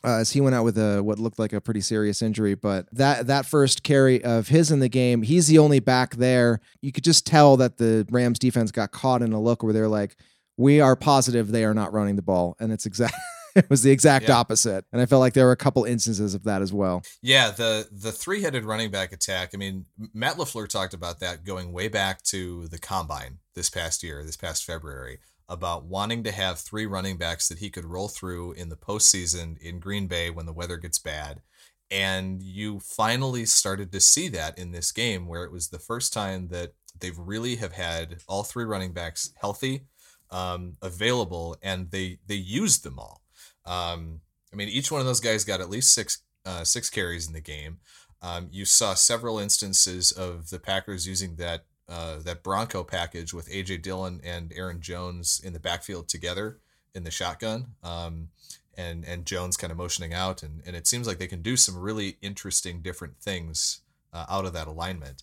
uh, 0.02 0.18
as 0.18 0.32
he 0.32 0.40
went 0.40 0.54
out 0.54 0.64
with 0.64 0.78
a 0.78 1.02
what 1.02 1.18
looked 1.18 1.38
like 1.38 1.52
a 1.52 1.60
pretty 1.60 1.80
serious 1.80 2.22
injury. 2.22 2.54
But 2.54 2.86
that 2.92 3.26
that 3.26 3.46
first 3.46 3.82
carry 3.82 4.22
of 4.24 4.48
his 4.48 4.70
in 4.70 4.80
the 4.80 4.88
game, 4.88 5.22
he's 5.22 5.46
the 5.46 5.58
only 5.58 5.80
back 5.80 6.16
there. 6.16 6.60
You 6.80 6.92
could 6.92 7.04
just 7.04 7.26
tell 7.26 7.56
that 7.58 7.76
the 7.76 8.06
Rams 8.10 8.38
defense 8.38 8.70
got 8.70 8.92
caught 8.92 9.22
in 9.22 9.32
a 9.32 9.40
look 9.40 9.62
where 9.62 9.72
they're 9.72 9.88
like, 9.88 10.16
"We 10.56 10.80
are 10.80 10.96
positive 10.96 11.50
they 11.50 11.64
are 11.64 11.74
not 11.74 11.92
running 11.92 12.16
the 12.16 12.22
ball," 12.22 12.56
and 12.58 12.72
it's 12.72 12.86
exact. 12.86 13.14
it 13.56 13.70
was 13.70 13.82
the 13.82 13.90
exact 13.90 14.28
Yeah. 14.28 14.36
opposite, 14.36 14.84
and 14.92 15.00
I 15.00 15.06
felt 15.06 15.20
like 15.20 15.34
there 15.34 15.46
were 15.46 15.52
a 15.52 15.56
couple 15.56 15.84
instances 15.84 16.34
of 16.34 16.44
that 16.44 16.62
as 16.62 16.72
well. 16.72 17.02
Yeah, 17.22 17.50
the 17.50 17.88
the 17.92 18.12
three 18.12 18.42
headed 18.42 18.64
running 18.64 18.90
back 18.90 19.12
attack. 19.12 19.50
I 19.54 19.56
mean, 19.56 19.86
Matt 20.12 20.36
Lafleur 20.36 20.68
talked 20.68 20.94
about 20.94 21.20
that 21.20 21.44
going 21.44 21.72
way 21.72 21.88
back 21.88 22.22
to 22.24 22.66
the 22.68 22.78
combine 22.78 23.38
this 23.54 23.70
past 23.70 24.02
year, 24.02 24.24
this 24.24 24.36
past 24.36 24.64
February. 24.64 25.18
about 25.46 25.84
wanting 25.84 26.22
to 26.24 26.32
have 26.32 26.58
three 26.58 26.86
running 26.86 27.18
backs 27.18 27.48
that 27.48 27.58
he 27.58 27.68
could 27.68 27.84
roll 27.84 28.08
through 28.08 28.52
in 28.52 28.70
the 28.70 28.76
postseason 28.76 29.58
in 29.58 29.78
Green 29.78 30.06
Bay 30.06 30.30
when 30.30 30.46
the 30.46 30.54
weather 30.54 30.78
gets 30.78 30.98
bad. 30.98 31.42
And 31.90 32.42
you 32.42 32.80
finally 32.80 33.44
started 33.44 33.92
to 33.92 34.00
see 34.00 34.28
that 34.30 34.58
in 34.58 34.72
this 34.72 34.90
game 34.90 35.26
where 35.26 35.44
it 35.44 35.52
was 35.52 35.68
the 35.68 35.78
first 35.78 36.14
time 36.14 36.48
that 36.48 36.72
they've 36.98 37.18
really 37.18 37.56
have 37.56 37.72
had 37.72 38.22
all 38.26 38.42
three 38.42 38.64
running 38.64 38.92
backs 38.94 39.32
healthy, 39.38 39.82
um, 40.30 40.78
available, 40.80 41.56
and 41.62 41.90
they 41.90 42.18
they 42.26 42.34
used 42.36 42.82
them 42.82 42.98
all. 42.98 43.20
Um, 43.66 44.20
I 44.52 44.56
mean, 44.56 44.68
each 44.68 44.90
one 44.90 45.00
of 45.00 45.06
those 45.06 45.20
guys 45.20 45.44
got 45.44 45.60
at 45.60 45.70
least 45.70 45.94
six 45.94 46.22
uh, 46.46 46.64
six 46.64 46.90
carries 46.90 47.26
in 47.26 47.32
the 47.32 47.40
game. 47.40 47.78
Um, 48.22 48.48
you 48.50 48.64
saw 48.64 48.94
several 48.94 49.38
instances 49.38 50.12
of 50.12 50.50
the 50.50 50.58
Packers 50.58 51.06
using 51.06 51.36
that 51.36 51.64
uh, 51.88 52.18
that 52.24 52.42
Bronco 52.42 52.82
package 52.82 53.34
with 53.34 53.50
AJ 53.50 53.82
Dillon 53.82 54.20
and 54.24 54.52
Aaron 54.56 54.80
Jones 54.80 55.40
in 55.44 55.52
the 55.52 55.60
backfield 55.60 56.08
together 56.08 56.58
in 56.94 57.04
the 57.04 57.10
shotgun, 57.10 57.74
um, 57.82 58.28
and 58.76 59.04
and 59.04 59.26
Jones 59.26 59.56
kind 59.56 59.70
of 59.70 59.76
motioning 59.76 60.14
out, 60.14 60.42
and 60.42 60.62
and 60.64 60.74
it 60.76 60.86
seems 60.86 61.06
like 61.06 61.18
they 61.18 61.26
can 61.26 61.42
do 61.42 61.56
some 61.56 61.76
really 61.76 62.16
interesting 62.22 62.80
different 62.80 63.18
things 63.18 63.82
uh, 64.12 64.24
out 64.28 64.46
of 64.46 64.52
that 64.54 64.68
alignment, 64.68 65.22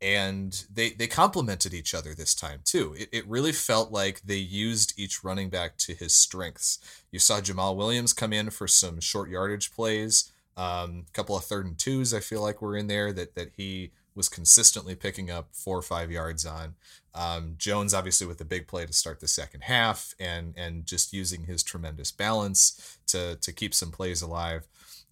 and 0.00 0.66
they 0.72 0.90
they 0.90 1.06
complemented 1.06 1.72
each 1.72 1.94
other 1.94 2.14
this 2.14 2.34
time 2.34 2.60
too. 2.64 2.94
It 2.98 3.08
it 3.12 3.28
really 3.28 3.52
felt 3.52 3.90
like 3.90 4.20
they 4.22 4.36
used 4.36 4.98
each 4.98 5.24
running 5.24 5.48
back 5.48 5.78
to 5.78 5.94
his 5.94 6.14
strengths. 6.14 6.78
You 7.10 7.18
saw 7.18 7.40
Jamaal 7.40 7.76
Williams 7.76 8.12
come 8.12 8.32
in 8.32 8.50
for 8.50 8.68
some 8.68 9.00
short 9.00 9.30
yardage 9.30 9.72
plays. 9.72 10.30
Um, 10.56 11.04
a 11.08 11.12
couple 11.12 11.36
of 11.36 11.44
third 11.44 11.66
and 11.66 11.78
twos, 11.78 12.14
I 12.14 12.20
feel 12.20 12.40
like 12.40 12.62
were 12.62 12.76
in 12.76 12.86
there 12.86 13.12
that 13.12 13.34
that 13.34 13.52
he 13.56 13.92
was 14.14 14.28
consistently 14.28 14.94
picking 14.94 15.30
up 15.30 15.48
four 15.52 15.76
or 15.76 15.82
five 15.82 16.10
yards 16.10 16.46
on. 16.46 16.74
Um, 17.14 17.54
Jones 17.58 17.94
obviously 17.94 18.26
with 18.26 18.38
the 18.38 18.44
big 18.44 18.66
play 18.66 18.84
to 18.86 18.92
start 18.92 19.20
the 19.20 19.28
second 19.28 19.62
half 19.62 20.14
and 20.20 20.54
and 20.56 20.84
just 20.86 21.12
using 21.12 21.44
his 21.44 21.62
tremendous 21.62 22.10
balance 22.12 22.98
to 23.06 23.36
to 23.36 23.52
keep 23.52 23.74
some 23.74 23.90
plays 23.90 24.20
alive, 24.20 24.66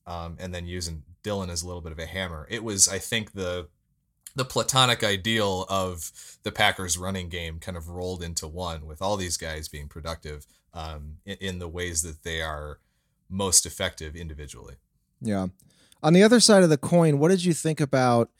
um, 0.06 0.36
and 0.38 0.54
then 0.54 0.66
using 0.66 1.02
Dillon 1.22 1.48
as 1.48 1.62
a 1.62 1.66
little 1.66 1.80
bit 1.80 1.92
of 1.92 1.98
a 1.98 2.06
hammer. 2.06 2.46
It 2.50 2.62
was 2.62 2.86
I 2.86 2.98
think 2.98 3.32
the 3.32 3.68
the 4.34 4.44
platonic 4.44 5.04
ideal 5.04 5.66
of 5.68 6.10
the 6.42 6.52
Packers 6.52 6.98
running 6.98 7.28
game 7.28 7.58
kind 7.58 7.76
of 7.76 7.88
rolled 7.88 8.22
into 8.22 8.46
one 8.48 8.86
with 8.86 9.00
all 9.00 9.16
these 9.16 9.36
guys 9.36 9.68
being 9.68 9.88
productive 9.88 10.46
um, 10.72 11.18
in, 11.24 11.36
in 11.40 11.58
the 11.58 11.68
ways 11.68 12.02
that 12.02 12.22
they 12.24 12.42
are 12.42 12.80
most 13.28 13.64
effective 13.64 14.16
individually. 14.16 14.74
Yeah. 15.20 15.48
On 16.02 16.12
the 16.12 16.22
other 16.22 16.40
side 16.40 16.62
of 16.62 16.70
the 16.70 16.76
coin, 16.76 17.18
what 17.18 17.30
did 17.30 17.44
you 17.44 17.54
think 17.54 17.80
about 17.80 18.30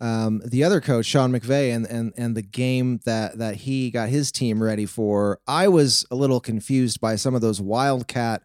um, 0.00 0.40
the 0.44 0.64
other 0.64 0.80
coach, 0.80 1.04
Sean 1.04 1.30
McVay, 1.30 1.74
and 1.74 1.86
and 1.86 2.14
and 2.16 2.34
the 2.34 2.42
game 2.42 3.00
that 3.04 3.36
that 3.36 3.56
he 3.56 3.90
got 3.90 4.08
his 4.08 4.32
team 4.32 4.62
ready 4.62 4.86
for? 4.86 5.38
I 5.46 5.68
was 5.68 6.06
a 6.10 6.14
little 6.14 6.40
confused 6.40 7.00
by 7.00 7.16
some 7.16 7.34
of 7.34 7.42
those 7.42 7.60
wildcat 7.60 8.42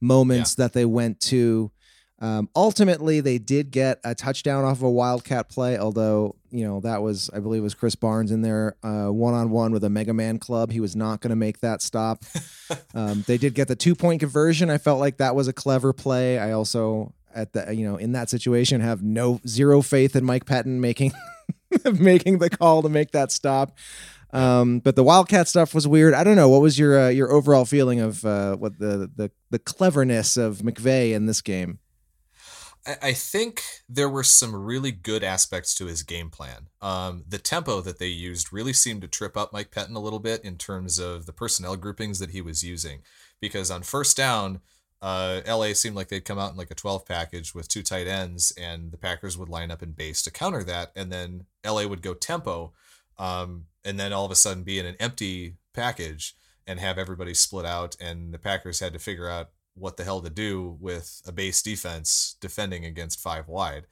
moments 0.00 0.56
yeah. 0.58 0.64
that 0.64 0.72
they 0.74 0.84
went 0.84 1.20
to. 1.20 1.72
Um, 2.20 2.48
ultimately, 2.56 3.20
they 3.20 3.38
did 3.38 3.70
get 3.70 4.00
a 4.04 4.14
touchdown 4.14 4.64
off 4.64 4.78
of 4.78 4.82
a 4.82 4.90
wildcat 4.90 5.48
play, 5.48 5.78
although 5.78 6.34
you 6.50 6.66
know 6.66 6.80
that 6.80 7.02
was, 7.02 7.30
I 7.32 7.38
believe, 7.38 7.60
it 7.60 7.64
was 7.64 7.74
Krys 7.74 7.98
Barnes 7.98 8.32
in 8.32 8.42
there 8.42 8.76
one 8.82 9.34
on 9.34 9.50
one 9.50 9.72
with 9.72 9.84
a 9.84 9.90
Mega 9.90 10.12
Man 10.12 10.38
club. 10.38 10.72
He 10.72 10.80
was 10.80 10.96
not 10.96 11.20
going 11.20 11.30
to 11.30 11.36
make 11.36 11.60
that 11.60 11.80
stop. 11.80 12.24
um, 12.94 13.24
they 13.26 13.38
did 13.38 13.54
get 13.54 13.68
the 13.68 13.76
two 13.76 13.94
point 13.94 14.20
conversion. 14.20 14.68
I 14.68 14.78
felt 14.78 14.98
like 14.98 15.18
that 15.18 15.36
was 15.36 15.46
a 15.46 15.52
clever 15.52 15.92
play. 15.92 16.38
I 16.38 16.52
also 16.52 17.14
at 17.34 17.52
the 17.52 17.74
you 17.74 17.88
know 17.88 17.96
in 17.96 18.12
that 18.12 18.30
situation 18.30 18.80
have 18.80 19.02
no 19.02 19.40
zero 19.46 19.82
faith 19.82 20.16
in 20.16 20.24
Mike 20.24 20.44
Patton 20.44 20.80
making 20.80 21.12
making 21.98 22.38
the 22.38 22.50
call 22.50 22.82
to 22.82 22.88
make 22.88 23.12
that 23.12 23.30
stop. 23.30 23.76
Um, 24.30 24.80
but 24.80 24.94
the 24.94 25.02
Wildcat 25.02 25.48
stuff 25.48 25.74
was 25.74 25.88
weird. 25.88 26.12
I 26.12 26.22
don't 26.22 26.36
know. 26.36 26.50
What 26.50 26.60
was 26.60 26.78
your 26.78 27.06
uh, 27.06 27.08
your 27.08 27.32
overall 27.32 27.64
feeling 27.64 28.00
of 28.00 28.24
uh, 28.24 28.56
what 28.56 28.78
the 28.78 29.10
the 29.14 29.30
the 29.50 29.58
cleverness 29.58 30.36
of 30.36 30.58
McVay 30.58 31.12
in 31.12 31.26
this 31.26 31.40
game? 31.40 31.78
I 32.86 33.12
think 33.12 33.62
there 33.88 34.08
were 34.08 34.22
some 34.22 34.54
really 34.54 34.92
good 34.92 35.22
aspects 35.22 35.74
to 35.74 35.86
his 35.86 36.02
game 36.02 36.30
plan. 36.30 36.68
Um, 36.80 37.24
the 37.28 37.38
tempo 37.38 37.80
that 37.82 37.98
they 37.98 38.06
used 38.06 38.52
really 38.52 38.72
seemed 38.72 39.02
to 39.02 39.08
trip 39.08 39.36
up 39.36 39.52
Mike 39.52 39.70
Pettine 39.70 39.96
a 39.96 40.00
little 40.00 40.18
bit 40.18 40.44
in 40.44 40.56
terms 40.56 40.98
of 40.98 41.26
the 41.26 41.32
personnel 41.32 41.76
groupings 41.76 42.18
that 42.18 42.30
he 42.30 42.40
was 42.40 42.64
using. 42.64 43.02
Because 43.40 43.70
on 43.70 43.82
first 43.82 44.16
down, 44.16 44.60
uh, 45.00 45.40
LA 45.46 45.72
seemed 45.74 45.96
like 45.96 46.08
they'd 46.08 46.24
come 46.24 46.38
out 46.38 46.50
in 46.50 46.56
like 46.56 46.70
a 46.70 46.74
12 46.74 47.06
package 47.06 47.54
with 47.54 47.68
two 47.68 47.82
tight 47.82 48.06
ends, 48.06 48.52
and 48.58 48.90
the 48.90 48.98
Packers 48.98 49.38
would 49.38 49.48
line 49.48 49.70
up 49.70 49.82
in 49.82 49.92
base 49.92 50.22
to 50.22 50.30
counter 50.30 50.64
that, 50.64 50.90
and 50.96 51.12
then 51.12 51.44
LA 51.64 51.86
would 51.86 52.02
go 52.02 52.14
tempo, 52.14 52.72
um, 53.18 53.66
and 53.84 53.98
then 53.98 54.12
all 54.12 54.24
of 54.24 54.32
a 54.32 54.36
sudden 54.36 54.64
be 54.64 54.78
in 54.78 54.86
an 54.86 54.96
empty 54.98 55.56
package 55.72 56.34
and 56.66 56.80
have 56.80 56.98
everybody 56.98 57.32
split 57.32 57.64
out, 57.64 57.96
and 58.00 58.34
the 58.34 58.38
Packers 58.38 58.80
had 58.80 58.92
to 58.92 58.98
figure 58.98 59.28
out 59.28 59.50
what 59.78 59.96
the 59.96 60.04
hell 60.04 60.20
to 60.20 60.30
do 60.30 60.76
with 60.80 61.22
a 61.26 61.32
base 61.32 61.62
defense 61.62 62.36
defending 62.40 62.84
against 62.84 63.20
five 63.20 63.48
wide 63.48 63.86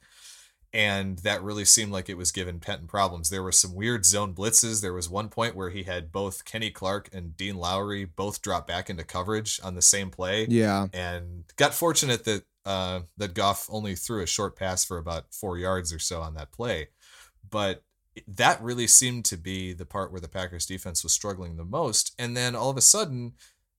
and 0.73 1.19
that 1.19 1.41
really 1.41 1.65
seemed 1.65 1.91
like 1.91 2.09
it 2.09 2.17
was 2.17 2.31
giving 2.31 2.59
Pettine 2.59 2.87
problems. 2.87 3.29
There 3.29 3.43
were 3.43 3.51
some 3.51 3.73
weird 3.73 4.05
zone 4.05 4.33
blitzes. 4.33 4.81
There 4.81 4.93
was 4.93 5.09
one 5.09 5.29
point 5.29 5.55
where 5.55 5.69
he 5.69 5.83
had 5.83 6.11
both 6.11 6.45
Kenny 6.45 6.71
Clark 6.71 7.09
and 7.13 7.37
Dean 7.37 7.55
Lowry 7.55 8.05
both 8.05 8.41
drop 8.41 8.67
back 8.67 8.89
into 8.89 9.03
coverage 9.03 9.59
on 9.63 9.75
the 9.75 9.81
same 9.81 10.09
play. 10.09 10.45
Yeah, 10.49 10.87
and 10.93 11.45
got 11.55 11.73
fortunate 11.73 12.25
that 12.25 12.43
uh, 12.65 13.01
that 13.17 13.33
Goff 13.33 13.67
only 13.69 13.95
threw 13.95 14.21
a 14.21 14.27
short 14.27 14.57
pass 14.57 14.83
for 14.83 14.97
about 14.97 15.33
four 15.33 15.57
yards 15.57 15.93
or 15.93 15.99
so 15.99 16.21
on 16.21 16.33
that 16.33 16.51
play, 16.51 16.89
but 17.49 17.83
that 18.27 18.61
really 18.61 18.87
seemed 18.87 19.25
to 19.25 19.37
be 19.37 19.73
the 19.73 19.85
part 19.85 20.11
where 20.11 20.21
the 20.21 20.27
Packers 20.27 20.65
defense 20.65 21.03
was 21.03 21.13
struggling 21.13 21.55
the 21.55 21.63
most. 21.63 22.13
And 22.17 22.35
then 22.35 22.55
all 22.55 22.69
of 22.69 22.77
a 22.77 22.81
sudden, 22.81 23.33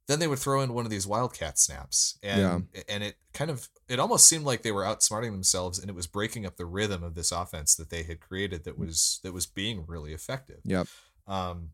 then 0.08 0.18
they 0.18 0.26
would 0.26 0.38
throw 0.38 0.60
in 0.60 0.74
one 0.74 0.84
of 0.84 0.90
these 0.90 1.06
wildcat 1.06 1.58
snaps 1.58 2.18
and 2.22 2.40
yeah. 2.74 2.82
and 2.88 3.04
it 3.04 3.16
kind 3.32 3.50
of 3.50 3.68
it 3.88 4.00
almost 4.00 4.26
seemed 4.26 4.44
like 4.44 4.62
they 4.62 4.72
were 4.72 4.82
outsmarting 4.82 5.30
themselves 5.30 5.78
and 5.78 5.88
it 5.88 5.94
was 5.94 6.06
breaking 6.06 6.44
up 6.44 6.56
the 6.56 6.66
rhythm 6.66 7.02
of 7.02 7.14
this 7.14 7.30
offense 7.30 7.74
that 7.76 7.90
they 7.90 8.02
had 8.02 8.20
created 8.20 8.64
that 8.64 8.78
was 8.78 9.20
that 9.22 9.32
was 9.32 9.46
being 9.46 9.84
really 9.86 10.12
effective. 10.12 10.60
Yep. 10.64 10.88
Um, 11.26 11.70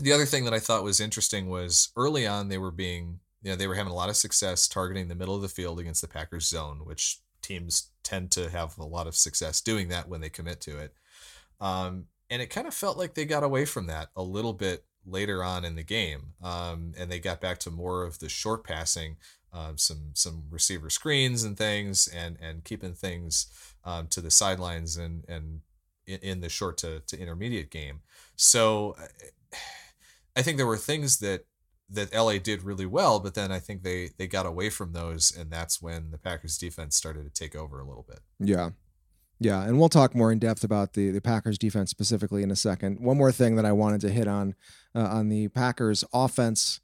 the 0.00 0.12
other 0.12 0.26
thing 0.26 0.44
that 0.44 0.54
i 0.54 0.58
thought 0.58 0.82
was 0.82 0.98
interesting 0.98 1.48
was 1.48 1.92
early 1.96 2.26
on 2.26 2.48
they 2.48 2.58
were 2.58 2.72
being 2.72 3.20
you 3.42 3.50
know 3.50 3.56
they 3.56 3.68
were 3.68 3.76
having 3.76 3.92
a 3.92 3.96
lot 3.96 4.08
of 4.08 4.16
success 4.16 4.66
targeting 4.66 5.06
the 5.06 5.14
middle 5.14 5.36
of 5.36 5.42
the 5.42 5.48
field 5.48 5.78
against 5.78 6.00
the 6.00 6.08
packers 6.08 6.48
zone 6.48 6.80
which 6.82 7.20
teams 7.44 7.90
tend 8.02 8.30
to 8.32 8.50
have 8.50 8.76
a 8.78 8.84
lot 8.84 9.06
of 9.06 9.14
success 9.14 9.60
doing 9.60 9.88
that 9.88 10.08
when 10.08 10.20
they 10.20 10.28
commit 10.28 10.60
to 10.62 10.78
it. 10.78 10.94
Um, 11.60 12.06
and 12.30 12.42
it 12.42 12.48
kind 12.48 12.66
of 12.66 12.74
felt 12.74 12.96
like 12.96 13.14
they 13.14 13.26
got 13.26 13.44
away 13.44 13.64
from 13.64 13.86
that 13.86 14.08
a 14.16 14.22
little 14.22 14.54
bit 14.54 14.84
later 15.06 15.42
on 15.42 15.64
in 15.64 15.76
the 15.76 15.82
game, 15.82 16.34
um, 16.42 16.92
and 16.98 17.10
they 17.10 17.18
got 17.18 17.40
back 17.40 17.58
to 17.58 17.70
more 17.70 18.04
of 18.04 18.18
the 18.18 18.28
short 18.28 18.64
passing, 18.64 19.16
um, 19.52 19.78
some 19.78 20.10
some 20.14 20.44
receiver 20.50 20.90
screens 20.90 21.42
and 21.42 21.56
things, 21.56 22.08
and 22.08 22.36
and 22.40 22.64
keeping 22.64 22.94
things 22.94 23.46
um, 23.84 24.06
to 24.08 24.20
the 24.20 24.30
sidelines 24.30 24.96
and 24.96 25.24
and 25.28 25.60
in, 26.06 26.40
the 26.40 26.48
short 26.48 26.76
to, 26.78 27.00
to 27.00 27.18
intermediate 27.18 27.70
game. 27.70 28.00
So 28.36 28.96
I 30.36 30.42
think 30.42 30.56
there 30.56 30.66
were 30.66 30.76
things 30.76 31.18
that 31.18 31.46
that 31.90 32.14
LA 32.14 32.38
did 32.38 32.62
really 32.62 32.86
well, 32.86 33.20
but 33.20 33.34
then 33.34 33.52
I 33.52 33.58
think 33.58 33.82
they 33.82 34.10
they 34.16 34.26
got 34.26 34.46
away 34.46 34.70
from 34.70 34.92
those, 34.92 35.34
and 35.36 35.50
that's 35.50 35.80
when 35.80 36.10
the 36.10 36.18
Packers 36.18 36.58
defense 36.58 36.96
started 36.96 37.24
to 37.24 37.30
take 37.30 37.54
over 37.54 37.78
a 37.78 37.86
little 37.86 38.04
bit. 38.08 38.20
Yeah, 38.40 38.70
yeah, 39.38 39.62
and 39.62 39.78
we'll 39.78 39.88
talk 39.88 40.14
more 40.14 40.32
in 40.32 40.38
depth 40.38 40.64
about 40.64 40.94
the 40.94 41.10
the 41.10 41.20
Packers 41.20 41.58
defense 41.58 41.90
specifically 41.90 42.42
in 42.42 42.50
a 42.50 42.56
second. 42.56 43.00
One 43.00 43.18
more 43.18 43.32
thing 43.32 43.56
that 43.56 43.66
I 43.66 43.72
wanted 43.72 44.00
to 44.02 44.10
hit 44.10 44.26
on 44.26 44.54
uh, 44.94 45.00
on 45.00 45.28
the 45.28 45.48
Packers 45.48 46.04
offense 46.12 46.80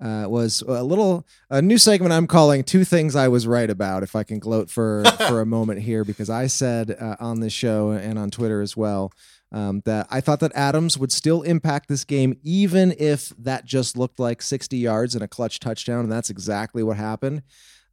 uh, 0.00 0.26
was 0.28 0.62
a 0.62 0.82
little 0.82 1.26
a 1.48 1.62
new 1.62 1.78
segment 1.78 2.12
I'm 2.12 2.26
calling 2.26 2.62
two 2.62 2.84
things 2.84 3.16
I 3.16 3.28
was 3.28 3.46
right 3.46 3.70
about. 3.70 4.02
If 4.02 4.14
I 4.14 4.24
can 4.24 4.38
gloat 4.38 4.70
for 4.70 5.04
for 5.28 5.40
a 5.40 5.46
moment 5.46 5.80
here, 5.82 6.04
because 6.04 6.28
I 6.28 6.48
said 6.48 6.96
uh, 7.00 7.16
on 7.18 7.40
this 7.40 7.52
show 7.52 7.90
and 7.90 8.18
on 8.18 8.30
Twitter 8.30 8.60
as 8.60 8.76
well 8.76 9.12
um, 9.52 9.82
that 9.84 10.06
I 10.10 10.20
thought 10.20 10.40
that 10.40 10.52
Adams 10.54 10.98
would 10.98 11.12
still 11.12 11.42
impact 11.42 11.88
this 11.88 12.04
game, 12.04 12.38
even 12.42 12.94
if 12.98 13.32
that 13.38 13.64
just 13.64 13.96
looked 13.96 14.18
like 14.18 14.42
60 14.42 14.76
yards 14.76 15.14
and 15.14 15.24
a 15.24 15.28
clutch 15.28 15.60
touchdown, 15.60 16.00
and 16.00 16.12
that's 16.12 16.30
exactly 16.30 16.82
what 16.82 16.96
happened. 16.96 17.42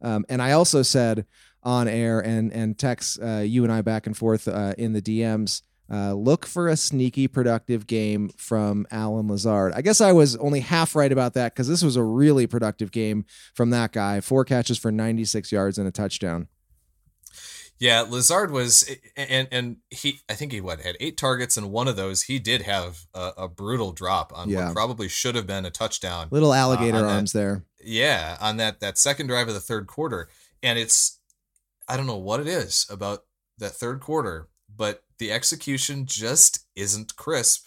Um, 0.02 0.26
and 0.28 0.42
I 0.42 0.52
also 0.52 0.82
said 0.82 1.24
on 1.62 1.88
air 1.88 2.20
and 2.20 2.52
and 2.52 2.78
text 2.78 3.18
uh, 3.22 3.38
you 3.38 3.64
and 3.64 3.72
I 3.72 3.80
back 3.80 4.06
and 4.06 4.16
forth 4.16 4.46
uh, 4.46 4.74
in 4.76 4.92
the 4.92 5.00
DMs. 5.00 5.62
Uh, 5.90 6.14
look 6.14 6.46
for 6.46 6.68
a 6.68 6.76
sneaky, 6.76 7.28
productive 7.28 7.86
game 7.86 8.30
from 8.36 8.86
Allen 8.90 9.28
Lazard. 9.28 9.74
I 9.74 9.82
guess 9.82 10.00
I 10.00 10.12
was 10.12 10.34
only 10.36 10.60
half 10.60 10.96
right 10.96 11.12
about 11.12 11.34
that 11.34 11.54
because 11.54 11.68
this 11.68 11.82
was 11.82 11.96
a 11.96 12.02
really 12.02 12.46
productive 12.46 12.90
game 12.90 13.26
from 13.54 13.70
that 13.70 13.92
guy. 13.92 14.20
Four 14.20 14.44
catches 14.44 14.78
for 14.78 14.90
96 14.90 15.52
yards 15.52 15.76
and 15.76 15.86
a 15.86 15.90
touchdown. 15.90 16.48
Yeah, 17.78 18.02
Lazard 18.02 18.50
was, 18.50 18.88
and 19.16 19.48
and 19.50 19.76
he, 19.90 20.20
I 20.28 20.34
think 20.34 20.52
he 20.52 20.60
what 20.60 20.80
had 20.80 20.96
eight 21.00 21.16
targets, 21.16 21.56
and 21.56 21.70
one 21.70 21.88
of 21.88 21.96
those 21.96 22.22
he 22.22 22.38
did 22.38 22.62
have 22.62 23.00
a, 23.12 23.32
a 23.36 23.48
brutal 23.48 23.92
drop 23.92 24.32
on 24.34 24.48
yeah. 24.48 24.66
what 24.66 24.74
probably 24.74 25.08
should 25.08 25.34
have 25.34 25.46
been 25.46 25.66
a 25.66 25.70
touchdown. 25.70 26.28
Little 26.30 26.54
alligator 26.54 27.04
uh, 27.04 27.12
arms 27.12 27.32
that, 27.32 27.38
there. 27.38 27.64
Yeah, 27.82 28.38
on 28.40 28.58
that 28.58 28.80
that 28.80 28.96
second 28.96 29.26
drive 29.26 29.48
of 29.48 29.54
the 29.54 29.60
third 29.60 29.88
quarter, 29.88 30.28
and 30.62 30.78
it's 30.78 31.18
I 31.88 31.96
don't 31.96 32.06
know 32.06 32.16
what 32.16 32.40
it 32.40 32.46
is 32.46 32.86
about 32.88 33.24
that 33.58 33.72
third 33.72 34.00
quarter, 34.00 34.48
but 34.74 35.03
the 35.18 35.32
execution 35.32 36.06
just 36.06 36.66
isn't 36.76 37.16
crisp. 37.16 37.66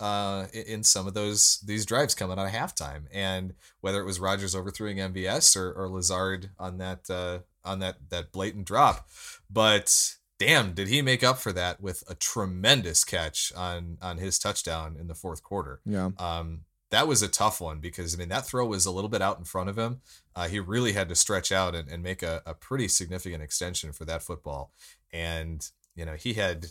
uh, 0.00 0.46
in 0.52 0.84
some 0.84 1.08
of 1.08 1.14
those 1.14 1.58
these 1.66 1.84
drives 1.84 2.14
coming 2.14 2.38
out 2.38 2.46
of 2.46 2.52
halftime, 2.52 3.02
and 3.12 3.54
whether 3.80 4.00
it 4.00 4.04
was 4.04 4.20
Rodgers 4.20 4.54
overthrowing 4.54 4.98
MVS 4.98 5.56
or, 5.56 5.72
or 5.72 5.88
Lazard 5.88 6.50
on 6.58 6.78
that 6.78 7.10
uh, 7.10 7.40
on 7.64 7.80
that 7.80 7.96
that 8.10 8.30
blatant 8.30 8.64
drop, 8.66 9.08
but 9.50 10.14
damn, 10.38 10.72
did 10.72 10.86
he 10.86 11.02
make 11.02 11.24
up 11.24 11.38
for 11.38 11.52
that 11.52 11.80
with 11.80 12.04
a 12.08 12.14
tremendous 12.14 13.02
catch 13.04 13.52
on 13.56 13.98
on 14.00 14.18
his 14.18 14.38
touchdown 14.38 14.96
in 14.98 15.08
the 15.08 15.16
fourth 15.16 15.42
quarter. 15.42 15.80
Yeah. 15.84 16.10
Um, 16.18 16.60
that 16.90 17.08
was 17.08 17.20
a 17.20 17.28
tough 17.28 17.60
one 17.60 17.80
because 17.80 18.14
I 18.14 18.18
mean 18.18 18.28
that 18.28 18.46
throw 18.46 18.64
was 18.66 18.86
a 18.86 18.92
little 18.92 19.10
bit 19.10 19.20
out 19.20 19.38
in 19.38 19.44
front 19.44 19.68
of 19.68 19.76
him. 19.76 20.00
Uh, 20.36 20.46
he 20.46 20.60
really 20.60 20.92
had 20.92 21.08
to 21.08 21.16
stretch 21.16 21.50
out 21.50 21.74
and, 21.74 21.88
and 21.88 22.02
make 22.04 22.22
a, 22.22 22.40
a 22.46 22.54
pretty 22.54 22.86
significant 22.88 23.42
extension 23.42 23.92
for 23.92 24.04
that 24.04 24.22
football. 24.22 24.70
And 25.12 25.68
you 25.98 26.04
know 26.04 26.14
he 26.14 26.34
had 26.34 26.66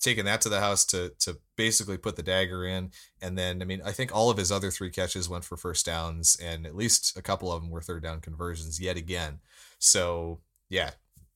taken 0.00 0.24
that 0.24 0.40
to 0.40 0.48
the 0.48 0.60
house 0.60 0.84
to 0.86 1.12
to 1.20 1.38
basically 1.56 1.96
put 1.96 2.16
the 2.16 2.22
dagger 2.22 2.66
in. 2.66 2.90
And 3.22 3.38
then 3.38 3.62
I 3.62 3.64
mean 3.64 3.80
I 3.84 3.92
think 3.92 4.14
all 4.14 4.28
of 4.28 4.38
his 4.38 4.50
other 4.50 4.72
three 4.72 4.90
catches 4.90 5.28
went 5.28 5.44
for 5.44 5.56
first 5.56 5.86
downs, 5.86 6.36
and 6.42 6.66
at 6.66 6.74
least 6.74 7.16
a 7.16 7.22
couple 7.22 7.52
of 7.52 7.62
them 7.62 7.70
were 7.70 7.80
third 7.80 8.02
down 8.02 8.20
conversions 8.20 8.80
yet 8.80 8.96
again. 8.96 9.38
So 9.78 10.40
yeah, 10.68 10.90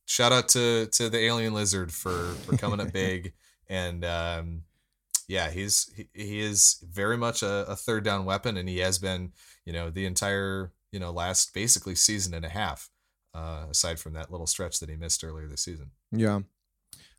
shout 0.06 0.32
out 0.32 0.48
to 0.50 0.86
to 0.86 1.08
the 1.08 1.20
alien 1.20 1.54
lizard 1.54 1.92
for 1.92 2.34
for 2.44 2.56
coming 2.56 2.80
up 2.80 2.92
big 3.04 3.32
and 3.68 4.04
um 4.04 4.62
yeah 5.28 5.50
he's 5.50 5.90
he, 5.96 6.08
he 6.12 6.40
is 6.40 6.84
very 6.90 7.16
much 7.16 7.42
a, 7.42 7.64
a 7.68 7.76
third 7.76 8.04
down 8.04 8.24
weapon 8.24 8.56
and 8.56 8.68
he 8.68 8.78
has 8.78 8.98
been 8.98 9.32
you 9.64 9.72
know 9.72 9.88
the 9.88 10.04
entire 10.04 10.72
you 10.92 10.98
know 11.00 11.10
last 11.10 11.54
basically 11.54 11.94
season 11.94 12.34
and 12.34 12.44
a 12.44 12.50
half 12.50 12.90
uh 13.34 13.64
aside 13.70 13.98
from 13.98 14.12
that 14.12 14.30
little 14.30 14.46
stretch 14.46 14.80
that 14.80 14.90
he 14.90 14.96
missed 14.96 15.24
earlier 15.24 15.48
this 15.48 15.62
season 15.62 15.90
Yeah. 16.12 16.40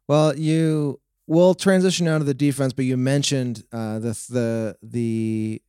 Well, 0.08 0.38
you 0.38 1.00
will 1.28 1.56
transition 1.56 2.08
out 2.08 2.22
of 2.22 2.28
the 2.28 2.34
defense, 2.34 2.74
but 2.74 2.86
you 2.86 2.98
mentioned 2.98 3.64
uh, 3.72 4.00
the 4.00 4.10
the 4.30 4.78
the 4.84 5.62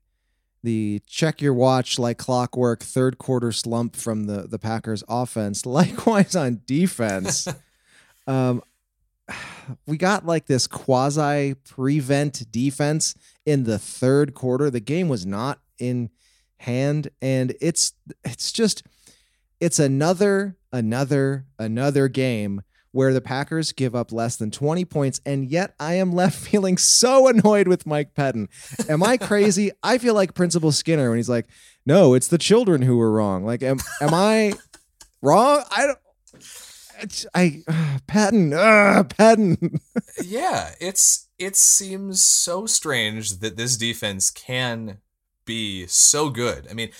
the 0.62 1.00
check 1.07 1.40
your 1.40 1.55
watch 1.55 1.99
like 1.99 2.19
clockwork 2.19 2.83
third 2.83 3.19
quarter 3.19 3.52
slump 3.52 3.97
from 3.97 4.25
the 4.25 4.43
the 4.43 4.59
Packers 4.59 5.02
offense. 5.09 5.64
Likewise 5.66 6.37
on 6.37 6.61
defense, 6.66 7.49
um, 8.26 8.62
we 9.87 9.97
got 9.97 10.26
like 10.26 10.47
this 10.47 10.66
quasi 10.66 11.55
prevent 11.55 12.50
defense 12.50 13.14
in 13.45 13.64
the 13.64 13.78
third 13.78 14.35
quarter. 14.35 14.71
The 14.71 14.81
game 14.81 15.09
was 15.09 15.25
not 15.25 15.61
in 15.78 16.11
hand, 16.59 17.09
and 17.23 17.55
it's 17.61 17.95
it's 18.25 18.52
just 18.52 18.83
it's 19.61 19.78
another 19.78 20.57
another 20.73 21.47
another 21.59 22.09
game 22.09 22.62
where 22.97 23.12
the 23.12 23.21
Packers 23.21 23.73
give 23.73 23.95
up 23.95 24.11
less 24.11 24.37
than 24.37 24.50
20 24.50 24.87
points, 24.87 25.21
and 25.26 25.50
yet 25.50 25.75
I 25.79 25.95
am 25.95 26.12
left 26.12 26.38
feeling 26.49 26.79
so 26.79 27.29
annoyed 27.29 27.69
with 27.69 27.87
Mike 27.87 28.15
Pettine. 28.15 28.49
Am 28.88 29.03
I 29.03 29.19
crazy? 29.19 29.71
I 29.83 29.99
feel 29.99 30.15
like 30.15 30.33
Principal 30.33 30.73
Skinner 30.73 31.11
when 31.11 31.19
he's 31.19 31.29
like, 31.29 31.47
"No, 31.85 32.15
it's 32.15 32.29
the 32.29 32.38
children 32.38 32.81
who 32.81 32.97
were 32.97 33.12
wrong." 33.12 33.45
Like, 33.45 33.62
am 33.62 33.81
am 34.00 34.15
I 34.15 34.55
wrong? 35.21 35.62
I 35.71 35.87
don't. 35.87 37.26
I 37.35 37.62
uh, 37.69 37.99
Patton, 38.07 38.55
uh, 38.55 39.05
Patton. 39.05 39.79
yeah 40.25 40.71
it's 40.81 41.29
it 41.38 41.55
seems 41.55 42.25
so 42.25 42.65
strange 42.65 43.41
that 43.41 43.59
this 43.59 43.76
defense 43.76 44.31
can 44.31 44.99
be 45.45 45.87
so 45.87 46.31
good 46.31 46.67
i 46.71 46.73
mean 46.73 46.91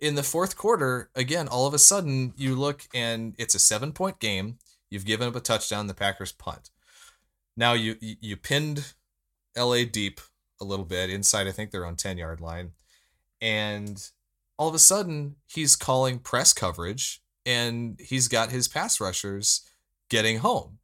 in 0.00 0.14
the 0.14 0.22
fourth 0.22 0.56
quarter 0.56 1.10
again 1.16 1.48
all 1.48 1.66
of 1.66 1.74
a 1.74 1.78
sudden 1.78 2.32
you 2.36 2.54
look 2.54 2.84
and 2.94 3.34
it's 3.36 3.54
a 3.54 3.58
seven 3.58 3.92
point 3.92 4.20
game 4.20 4.58
you've 4.92 5.06
given 5.06 5.28
up 5.28 5.36
a 5.36 5.40
touchdown 5.40 5.86
the 5.86 5.94
packers 5.94 6.32
punt. 6.32 6.70
Now 7.56 7.72
you 7.72 7.96
you 8.00 8.36
pinned 8.36 8.94
la 9.56 9.84
deep 9.90 10.20
a 10.60 10.64
little 10.64 10.86
bit 10.86 11.10
inside 11.10 11.46
i 11.46 11.50
think 11.50 11.70
their 11.70 11.84
own 11.84 11.94
10 11.94 12.16
yard 12.16 12.40
line 12.40 12.70
and 13.42 14.10
all 14.56 14.68
of 14.68 14.74
a 14.74 14.78
sudden 14.78 15.36
he's 15.46 15.76
calling 15.76 16.20
press 16.20 16.52
coverage 16.52 17.20
and 17.44 17.98
he's 18.00 18.28
got 18.28 18.50
his 18.50 18.68
pass 18.68 19.00
rushers 19.00 19.62
getting 20.08 20.38
home. 20.38 20.78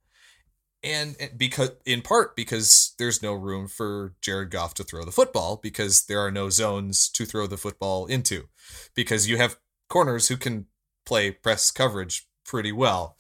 And 0.83 1.17
because 1.37 1.71
in 1.85 2.03
part 2.03 2.37
because 2.37 2.95
there's 2.99 3.23
no 3.23 3.35
room 3.35 3.67
for 3.67 4.15
Jared 4.21 4.51
Goff 4.51 4.75
to 4.75 4.85
throw 4.85 5.05
the 5.05 5.13
football 5.13 5.59
because 5.63 6.07
there 6.07 6.21
are 6.21 6.31
no 6.31 6.51
zones 6.51 7.09
to 7.11 7.25
throw 7.25 7.47
the 7.47 7.57
football 7.57 8.07
into 8.07 8.49
because 8.95 9.29
you 9.29 9.39
have 9.39 9.59
corners 9.89 10.29
who 10.29 10.37
can 10.37 10.67
play 11.05 11.31
press 11.33 11.71
coverage 11.71 12.29
pretty 12.45 12.71
well 12.71 13.17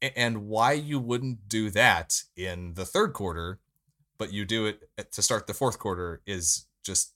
and 0.00 0.46
why 0.46 0.72
you 0.72 0.98
wouldn't 0.98 1.48
do 1.48 1.70
that 1.70 2.22
in 2.36 2.74
the 2.74 2.84
third 2.84 3.12
quarter 3.12 3.58
but 4.18 4.32
you 4.32 4.44
do 4.44 4.66
it 4.66 5.12
to 5.12 5.22
start 5.22 5.46
the 5.46 5.54
fourth 5.54 5.78
quarter 5.78 6.20
is 6.26 6.66
just 6.84 7.14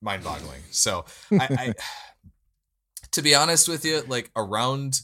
mind-boggling. 0.00 0.60
So 0.70 1.06
I, 1.32 1.48
I 1.50 1.74
to 3.12 3.22
be 3.22 3.34
honest 3.34 3.66
with 3.66 3.84
you 3.84 4.02
like 4.06 4.30
around 4.36 5.00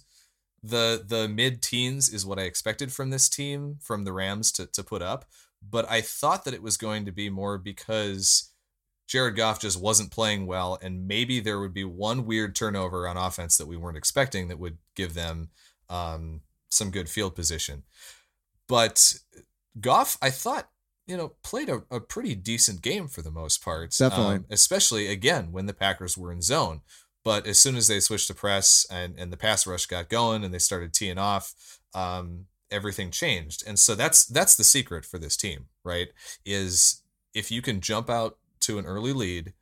the 0.62 1.04
the 1.06 1.28
mid 1.28 1.62
teens 1.62 2.09
is 2.09 2.26
what 2.26 2.38
I 2.38 2.42
expected 2.42 2.92
from 2.92 3.11
this 3.11 3.28
team 3.28 3.78
from 3.80 4.04
the 4.04 4.12
Rams 4.12 4.52
to 4.52 4.66
to 4.66 4.85
put 4.85 5.02
up, 5.02 5.24
but 5.68 5.90
I 5.90 6.02
thought 6.02 6.44
that 6.44 6.54
it 6.54 6.62
was 6.62 6.76
going 6.76 7.06
to 7.06 7.12
be 7.12 7.30
more 7.30 7.59
because 7.59 8.52
Jared 9.09 9.37
Goff 9.37 9.61
just 9.61 9.80
wasn't 9.80 10.11
playing 10.11 10.46
well 10.46 10.78
and 10.82 11.06
maybe 11.06 11.40
there 11.40 11.61
would 11.61 11.74
be 11.74 11.85
one 11.85 12.26
weird 12.26 12.54
turnover 12.54 13.06
on 13.09 13.16
offense 13.16 13.56
that 13.56 13.68
we 13.68 13.76
weren't 13.76 13.96
expecting 13.96 14.48
that 14.48 14.59
would 14.59 14.78
give 14.96 15.14
them 15.14 15.50
um, 15.88 16.40
some 16.77 16.91
good 16.91 17.09
field 17.09 17.35
position. 17.35 17.83
But 18.69 19.15
Goff, 19.81 20.19
I 20.21 20.31
thought, 20.31 20.69
you 21.07 21.17
know, 21.17 21.35
played 21.43 21.69
a, 21.69 21.83
a 21.91 22.01
pretty 22.01 22.35
decent 22.35 22.83
game 22.83 23.09
for 23.09 23.23
the 23.23 23.31
most 23.31 23.65
part. 23.65 23.95
Definitely. 23.97 24.37
Um, 24.37 24.45
especially 24.51 25.07
again 25.07 25.53
when 25.53 25.67
the 25.67 25.75
Packers 25.75 26.17
were 26.17 26.33
in 26.33 26.43
zone. 26.43 26.81
But 27.25 27.47
as 27.47 27.59
soon 27.59 27.77
as 27.77 27.89
they 27.89 27.99
switched 27.99 28.29
to 28.29 28.35
press 28.35 28.87
and, 28.89 29.19
and 29.19 29.33
the 29.33 29.37
pass 29.37 29.67
rush 29.67 29.87
got 29.87 30.09
going 30.09 30.45
and 30.45 30.55
they 30.55 30.61
started 30.61 30.95
teeing 30.95 31.19
off, 31.19 31.55
um, 31.93 32.47
everything 32.71 33.11
changed. 33.11 33.65
And 33.67 33.79
so 33.79 33.97
that's 33.97 34.25
that's 34.25 34.55
the 34.55 34.65
secret 34.65 35.05
for 35.05 35.19
this 35.19 35.37
team, 35.37 35.67
right? 35.85 36.09
Is 36.45 37.03
if 37.35 37.51
you 37.51 37.62
can 37.62 37.81
jump 37.81 38.09
out 38.09 38.39
to 38.61 38.79
an 38.79 38.87
early 38.87 39.12
lead, 39.12 39.55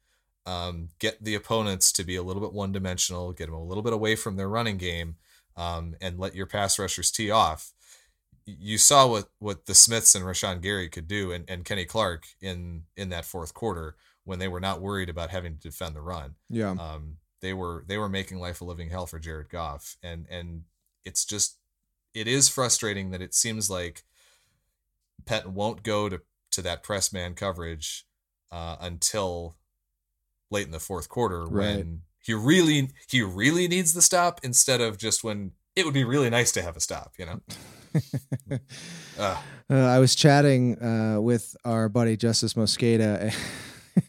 um, 0.47 0.91
get 0.99 1.25
the 1.25 1.35
opponents 1.35 1.91
to 1.93 2.05
be 2.05 2.17
a 2.17 2.23
little 2.23 2.43
bit 2.43 2.53
one 2.53 2.73
dimensional, 2.73 3.33
get 3.33 3.47
them 3.47 3.55
a 3.55 3.65
little 3.65 3.83
bit 3.83 3.93
away 3.93 4.15
from 4.15 4.37
their 4.37 4.49
running 4.49 4.77
game, 4.77 5.17
um, 5.57 5.95
and 6.01 6.19
let 6.19 6.35
your 6.35 6.47
pass 6.47 6.79
rushers 6.79 7.11
tee 7.11 7.31
off. 7.31 7.73
You 8.47 8.77
saw 8.79 9.07
what 9.07 9.29
what 9.39 9.67
the 9.67 9.75
Smiths 9.75 10.15
and 10.15 10.25
Rashan 10.25 10.61
Gary 10.61 10.89
could 10.89 11.09
do, 11.09 11.33
and, 11.33 11.49
and 11.49 11.65
Kenny 11.65 11.85
Clark 11.85 12.25
in 12.41 12.83
in 12.97 13.09
that 13.11 13.25
fourth 13.25 13.55
quarter 13.55 13.97
when 14.25 14.39
they 14.39 14.49
were 14.49 14.61
not 14.61 14.81
worried 14.81 15.09
about 15.09 15.31
having 15.31 15.55
to 15.55 15.61
defend 15.61 15.95
the 15.95 16.01
run 16.01 16.35
Yeah. 16.49 16.71
um, 16.73 17.19
they 17.43 17.53
were 17.53 17.85
they 17.87 17.99
were 17.99 18.09
making 18.09 18.39
life 18.41 18.61
a 18.61 18.65
living 18.65 18.89
hell 18.91 19.07
for 19.07 19.19
Jared 19.19 19.49
Goff, 19.51 19.97
and 20.03 20.27
and 20.31 20.63
it's 21.05 21.25
just 21.25 21.59
it 22.15 22.27
is 22.29 22.49
frustrating 22.49 23.11
that 23.11 23.21
it 23.23 23.35
seems 23.35 23.69
like 23.71 24.03
Pettine 25.25 25.53
won't 25.55 25.83
go 25.83 26.09
to 26.09 26.21
to 26.53 26.63
that 26.63 26.83
press 26.83 27.13
man 27.13 27.35
coverage 27.35 28.07
uh, 28.53 28.77
until 28.81 29.57
late 30.51 30.67
in 30.67 30.73
the 30.73 30.79
fourth 30.81 31.09
quarter 31.09 31.45
Right. 31.47 31.77
when 31.77 32.03
he 32.25 32.35
really 32.35 32.91
he 33.09 33.23
really 33.23 33.69
needs 33.69 33.95
the 33.95 34.03
stop 34.03 34.41
instead 34.43 34.81
of 34.81 34.99
just 34.99 35.23
when 35.23 35.53
it 35.77 35.85
would 35.85 35.95
be 35.95 36.05
really 36.05 36.31
nice 36.31 36.53
to 36.53 36.63
have 36.63 36.77
a 36.77 36.81
stop, 36.81 37.13
you 37.19 37.27
know. 37.27 37.41
uh, 39.19 39.37
Uh, 39.71 39.77
I 39.77 39.99
was 39.99 40.15
chatting 40.15 40.79
uh, 40.83 41.19
with 41.23 41.57
our 41.65 41.89
buddy 41.89 42.17
Justis 42.17 42.55
Mosqueda. 42.55 43.35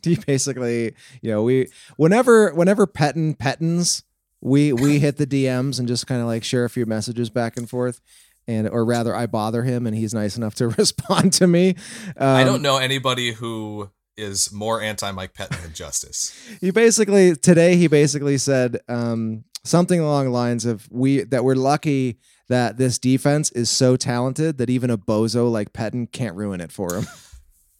He 0.04 0.16
basically, 0.16 0.96
you 1.22 1.30
know, 1.30 1.44
we 1.44 1.68
whenever 1.96 2.52
whenever 2.56 2.88
Pettine 2.88 3.38
Pettines, 3.38 4.02
we 4.42 4.74
we 4.74 4.98
hit 5.06 5.18
the 5.18 5.28
DMs 5.28 5.78
and 5.78 5.88
just 5.88 6.08
kind 6.08 6.22
of 6.22 6.28
like 6.28 6.44
share 6.44 6.66
a 6.66 6.70
few 6.72 6.88
messages 6.88 7.30
back 7.30 7.56
and 7.56 7.70
forth, 7.70 8.02
and 8.48 8.68
or 8.68 8.84
rather, 8.84 9.16
I 9.16 9.28
bother 9.28 9.62
him 9.62 9.86
and 9.86 9.96
he's 9.96 10.12
nice 10.12 10.38
enough 10.38 10.56
to 10.56 10.68
respond 10.70 11.34
to 11.34 11.46
me. 11.46 11.76
Um, 12.18 12.36
I 12.36 12.44
don't 12.44 12.64
know 12.64 12.78
anybody 12.78 13.32
who 13.32 13.92
is 14.18 14.52
more 14.52 14.82
anti 14.82 15.12
Mike 15.12 15.34
Pettine 15.34 15.62
than 15.62 15.72
Justis. 15.72 16.34
he 16.62 16.72
basically 16.72 17.36
today 17.36 17.76
he 17.76 17.88
basically 17.88 18.38
said 18.38 18.80
um, 18.88 19.44
something 19.64 20.00
along 20.00 20.26
the 20.26 20.32
lines 20.32 20.66
of 20.66 20.88
we 20.92 21.24
that 21.24 21.44
we're 21.44 21.56
lucky 21.56 22.20
that 22.48 22.78
this 22.78 23.00
defense 23.00 23.52
is 23.52 23.70
so 23.70 23.96
talented 23.96 24.58
that 24.58 24.70
even 24.70 24.90
a 24.90 24.98
bozo 24.98 25.52
like 25.52 25.74
Pettine 25.74 26.12
can't 26.12 26.36
ruin 26.36 26.62
it 26.62 26.72
for 26.72 26.96
him. 26.96 27.08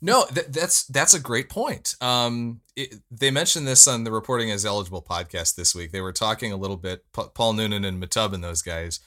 No, 0.02 0.26
th- 0.26 0.48
that's 0.50 0.86
that's 0.86 1.16
a 1.16 1.20
great 1.20 1.50
point. 1.50 1.96
Um, 2.00 2.62
it, 2.76 2.96
they 3.10 3.32
mentioned 3.32 3.66
this 3.66 3.88
on 3.88 4.04
the 4.04 4.12
Reporting 4.12 4.52
as 4.52 4.64
Eligible 4.64 5.02
podcast 5.02 5.56
this 5.56 5.74
week. 5.74 5.92
They 5.92 6.02
were 6.02 6.12
talking 6.12 6.52
a 6.52 6.58
little 6.58 6.78
bit. 6.78 7.04
Pa- 7.12 7.30
Paul 7.30 7.54
Noonan 7.54 7.84
and 7.86 8.02
Matub 8.02 8.32
and 8.34 8.44
those 8.44 8.62
guys 8.62 9.00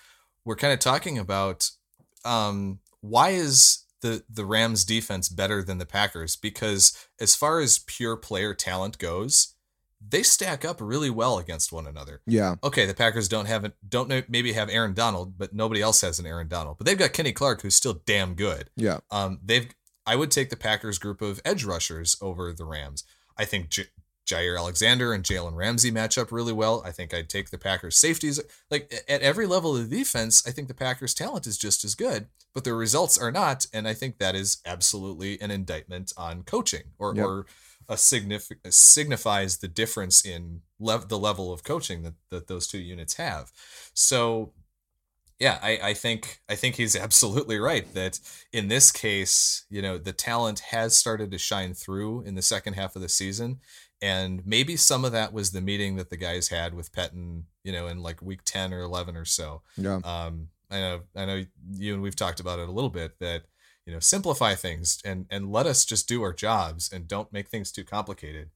were 0.44 0.56
kind 0.56 0.72
of 0.72 0.80
talking 0.80 1.16
about 1.16 1.70
um, 2.24 2.80
why 3.00 3.30
is 3.30 3.84
the 4.00 4.22
the 4.28 4.44
Rams 4.44 4.84
defense 4.84 5.28
better 5.28 5.62
than 5.62 5.78
the 5.78 5.86
Packers? 5.86 6.36
Because 6.36 6.96
as 7.20 7.34
far 7.34 7.60
as 7.60 7.78
pure 7.80 8.16
player 8.16 8.54
talent 8.54 8.98
goes, 8.98 9.54
they 10.06 10.22
stack 10.22 10.64
up 10.64 10.78
really 10.80 11.10
well 11.10 11.38
against 11.38 11.72
one 11.72 11.86
another 11.86 12.20
yeah, 12.26 12.54
okay, 12.62 12.86
the 12.86 12.94
Packers 12.94 13.28
don't 13.28 13.46
have 13.46 13.72
don't 13.88 14.08
maybe 14.28 14.52
have 14.52 14.70
Aaron 14.70 14.94
Donald, 14.94 15.36
but 15.36 15.52
nobody 15.52 15.82
else 15.82 16.00
has 16.02 16.18
an 16.20 16.26
Aaron 16.26 16.46
Donald. 16.48 16.78
But 16.78 16.86
they've 16.86 16.98
got 16.98 17.12
Kenny 17.12 17.32
Clark, 17.32 17.62
who's 17.62 17.74
still 17.74 18.00
damn 18.06 18.34
good. 18.34 18.70
yeah, 18.76 18.98
Um, 19.10 19.40
they've 19.44 19.68
I 20.06 20.16
would 20.16 20.30
take 20.30 20.48
the 20.50 20.56
Packers 20.56 20.98
group 20.98 21.20
of 21.20 21.40
edge 21.44 21.64
rushers 21.64 22.16
over 22.22 22.52
the 22.52 22.64
Rams. 22.64 23.04
I 23.36 23.44
think 23.44 23.68
J- 23.68 23.86
Jaire 24.28 24.58
Alexander 24.58 25.12
and 25.12 25.24
Jalen 25.24 25.54
Ramsey 25.56 25.90
match 25.90 26.18
up 26.18 26.30
really 26.30 26.52
well. 26.52 26.82
I 26.84 26.92
think 26.92 27.14
I'd 27.14 27.28
take 27.30 27.50
the 27.50 27.58
Packers 27.58 27.96
safeties. 27.96 28.38
Like 28.70 28.92
at 29.08 29.22
every 29.22 29.46
level 29.46 29.76
of 29.76 29.88
the 29.88 29.96
defense, 29.98 30.46
I 30.46 30.50
think 30.50 30.68
the 30.68 30.74
Packers 30.74 31.14
talent 31.14 31.46
is 31.46 31.56
just 31.56 31.84
as 31.84 31.94
good, 31.94 32.26
but 32.52 32.64
the 32.64 32.74
results 32.74 33.16
are 33.16 33.32
not. 33.32 33.66
And 33.72 33.88
I 33.88 33.94
think 33.94 34.18
that 34.18 34.34
is 34.34 34.58
absolutely 34.66 35.40
an 35.40 35.50
indictment 35.50 36.12
on 36.16 36.42
coaching 36.42 36.84
or, 36.98 37.14
Yep. 37.14 37.24
or 37.24 37.46
a 37.88 37.94
signific 37.96 38.58
signifies 38.68 39.58
the 39.58 39.68
difference 39.68 40.24
in 40.24 40.60
lev- 40.78 41.08
the 41.08 41.18
level 41.18 41.50
of 41.52 41.64
coaching 41.64 42.02
that, 42.02 42.14
that 42.28 42.46
those 42.46 42.66
two 42.66 42.78
units 42.78 43.14
have. 43.14 43.50
So 43.94 44.52
yeah, 45.40 45.58
I, 45.62 45.78
I 45.82 45.94
think 45.94 46.40
I 46.48 46.54
think 46.56 46.74
he's 46.74 46.96
absolutely 47.06 47.58
right 47.58 47.92
that 47.94 48.20
in 48.52 48.68
this 48.68 48.90
case, 48.92 49.64
you 49.70 49.80
know, 49.80 49.96
the 49.96 50.12
talent 50.12 50.58
has 50.70 50.98
started 50.98 51.30
to 51.30 51.38
shine 51.38 51.74
through 51.74 52.22
in 52.22 52.34
the 52.34 52.42
second 52.42 52.74
half 52.74 52.94
of 52.96 53.02
the 53.02 53.08
season. 53.08 53.60
And 54.00 54.46
maybe 54.46 54.76
some 54.76 55.04
of 55.04 55.12
that 55.12 55.32
was 55.32 55.50
the 55.50 55.60
meeting 55.60 55.96
that 55.96 56.10
the 56.10 56.16
guys 56.16 56.48
had 56.48 56.74
with 56.74 56.92
Pettine, 56.92 57.44
you 57.64 57.72
know, 57.72 57.88
in 57.88 58.02
like 58.02 58.22
week 58.22 58.40
10 58.44 58.72
or 58.72 58.80
11 58.80 59.16
or 59.16 59.24
so. 59.24 59.62
Yeah. 59.76 60.00
Um, 60.04 60.48
I 60.70 60.80
know, 60.80 61.00
I 61.16 61.24
know 61.24 61.44
you 61.72 61.94
and 61.94 62.02
we've 62.02 62.16
talked 62.16 62.40
about 62.40 62.58
it 62.58 62.68
a 62.68 62.72
little 62.72 62.90
bit 62.90 63.18
that, 63.18 63.44
you 63.86 63.92
know, 63.92 64.00
simplify 64.00 64.54
things 64.54 65.00
and, 65.04 65.26
and 65.30 65.50
let 65.50 65.66
us 65.66 65.84
just 65.84 66.06
do 66.06 66.22
our 66.22 66.32
jobs 66.32 66.92
and 66.92 67.08
don't 67.08 67.32
make 67.32 67.48
things 67.48 67.72
too 67.72 67.84
complicated. 67.84 68.50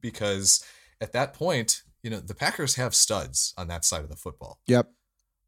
Because 0.00 0.64
at 1.00 1.12
that 1.12 1.34
point, 1.34 1.82
you 2.02 2.10
know, 2.10 2.20
the 2.20 2.34
Packers 2.34 2.76
have 2.76 2.94
studs 2.94 3.54
on 3.56 3.68
that 3.68 3.84
side 3.84 4.02
of 4.02 4.08
the 4.08 4.16
football. 4.16 4.60
Yep. 4.66 4.88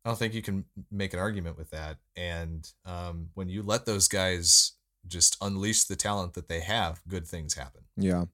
I 0.04 0.08
don't 0.08 0.18
think 0.18 0.34
you 0.34 0.42
can 0.42 0.64
make 0.90 1.12
an 1.12 1.18
argument 1.18 1.58
with 1.58 1.70
that. 1.70 1.98
And 2.16 2.70
um, 2.84 3.28
when 3.34 3.48
you 3.48 3.62
let 3.62 3.86
those 3.86 4.08
guys 4.08 4.72
just 5.06 5.36
unleash 5.40 5.84
the 5.84 5.96
talent 5.96 6.34
that 6.34 6.48
they 6.48 6.60
have, 6.60 7.00
good 7.06 7.26
things 7.26 7.54
happen. 7.54 7.82
Yeah. 7.96 8.24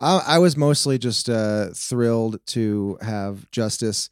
I, 0.00 0.22
I 0.26 0.38
was 0.38 0.56
mostly 0.56 0.98
just 0.98 1.28
uh, 1.28 1.68
thrilled 1.74 2.38
to 2.48 2.98
have 3.02 3.46
Justis 3.50 4.08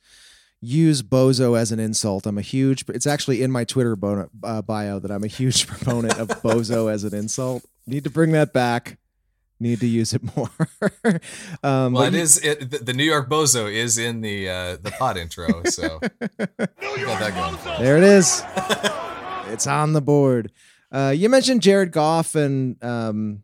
use 0.61 1.03
bozo 1.03 1.59
as 1.59 1.71
an 1.73 1.79
insult. 1.81 2.27
I'm 2.27 2.37
a 2.39 2.43
huge, 2.43 2.85
it's 2.89 3.07
actually 3.07 3.43
in 3.43 3.51
my 3.51 3.65
Twitter 3.65 3.95
bo- 3.97 4.29
uh, 4.43 4.63
bio 4.63 4.99
that 4.99 5.11
I'm 5.11 5.25
a 5.25 5.29
huge 5.29 5.67
proponent 5.69 6.19
of 6.19 6.29
bozo 6.43 6.91
as 6.93 7.05
an 7.05 7.15
insult. 7.15 7.65
Need 7.87 8.05
to 8.05 8.11
bring 8.11 8.33
that 8.33 8.53
back. 8.53 8.99
Need 9.61 9.81
to 9.81 9.87
use 9.89 10.13
it 10.15 10.23
more. 10.37 10.51
um, 11.65 11.93
Well, 11.93 12.05
it 12.05 12.13
you- 12.15 12.21
is 12.21 12.39
it, 12.45 12.85
the- 12.87 12.93
New 12.93 13.03
York 13.05 13.29
Bozo 13.29 13.73
is 13.73 13.99
in 13.99 14.21
the 14.21 14.49
uh, 14.49 14.77
the 14.81 14.93
pod 14.93 15.17
intro, 15.17 15.65
so 15.65 15.99
New 16.21 16.97
York 16.97 17.19
that 17.19 17.33
Bozo. 17.35 17.79
There 17.81 17.97
it 17.97 18.05
is. 18.05 18.41
it's 19.53 19.67
on 19.67 19.95
the 19.95 20.01
board. 20.01 20.53
Uh, 20.93 21.13
you 21.17 21.29
mentioned 21.29 21.63
Jared 21.63 21.91
Goff, 21.91 22.35
and 22.37 22.83
um, 22.85 23.43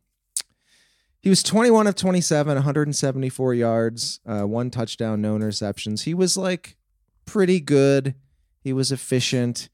he 1.25 1.31
was 1.31 1.43
21 1.43 1.87
of 1.87 1.95
27, 1.95 2.55
174 2.55 3.55
yards, 3.55 4.21
uh, 4.27 4.43
one 4.43 4.69
touchdown, 4.69 5.23
no 5.23 5.39
interceptions. 5.39 6.03
He 6.03 6.13
was 6.13 6.37
like 6.37 6.77
pretty 7.25 7.61
good. 7.61 8.15
He 8.61 8.75
was 8.75 8.93
efficient, 8.93 9.71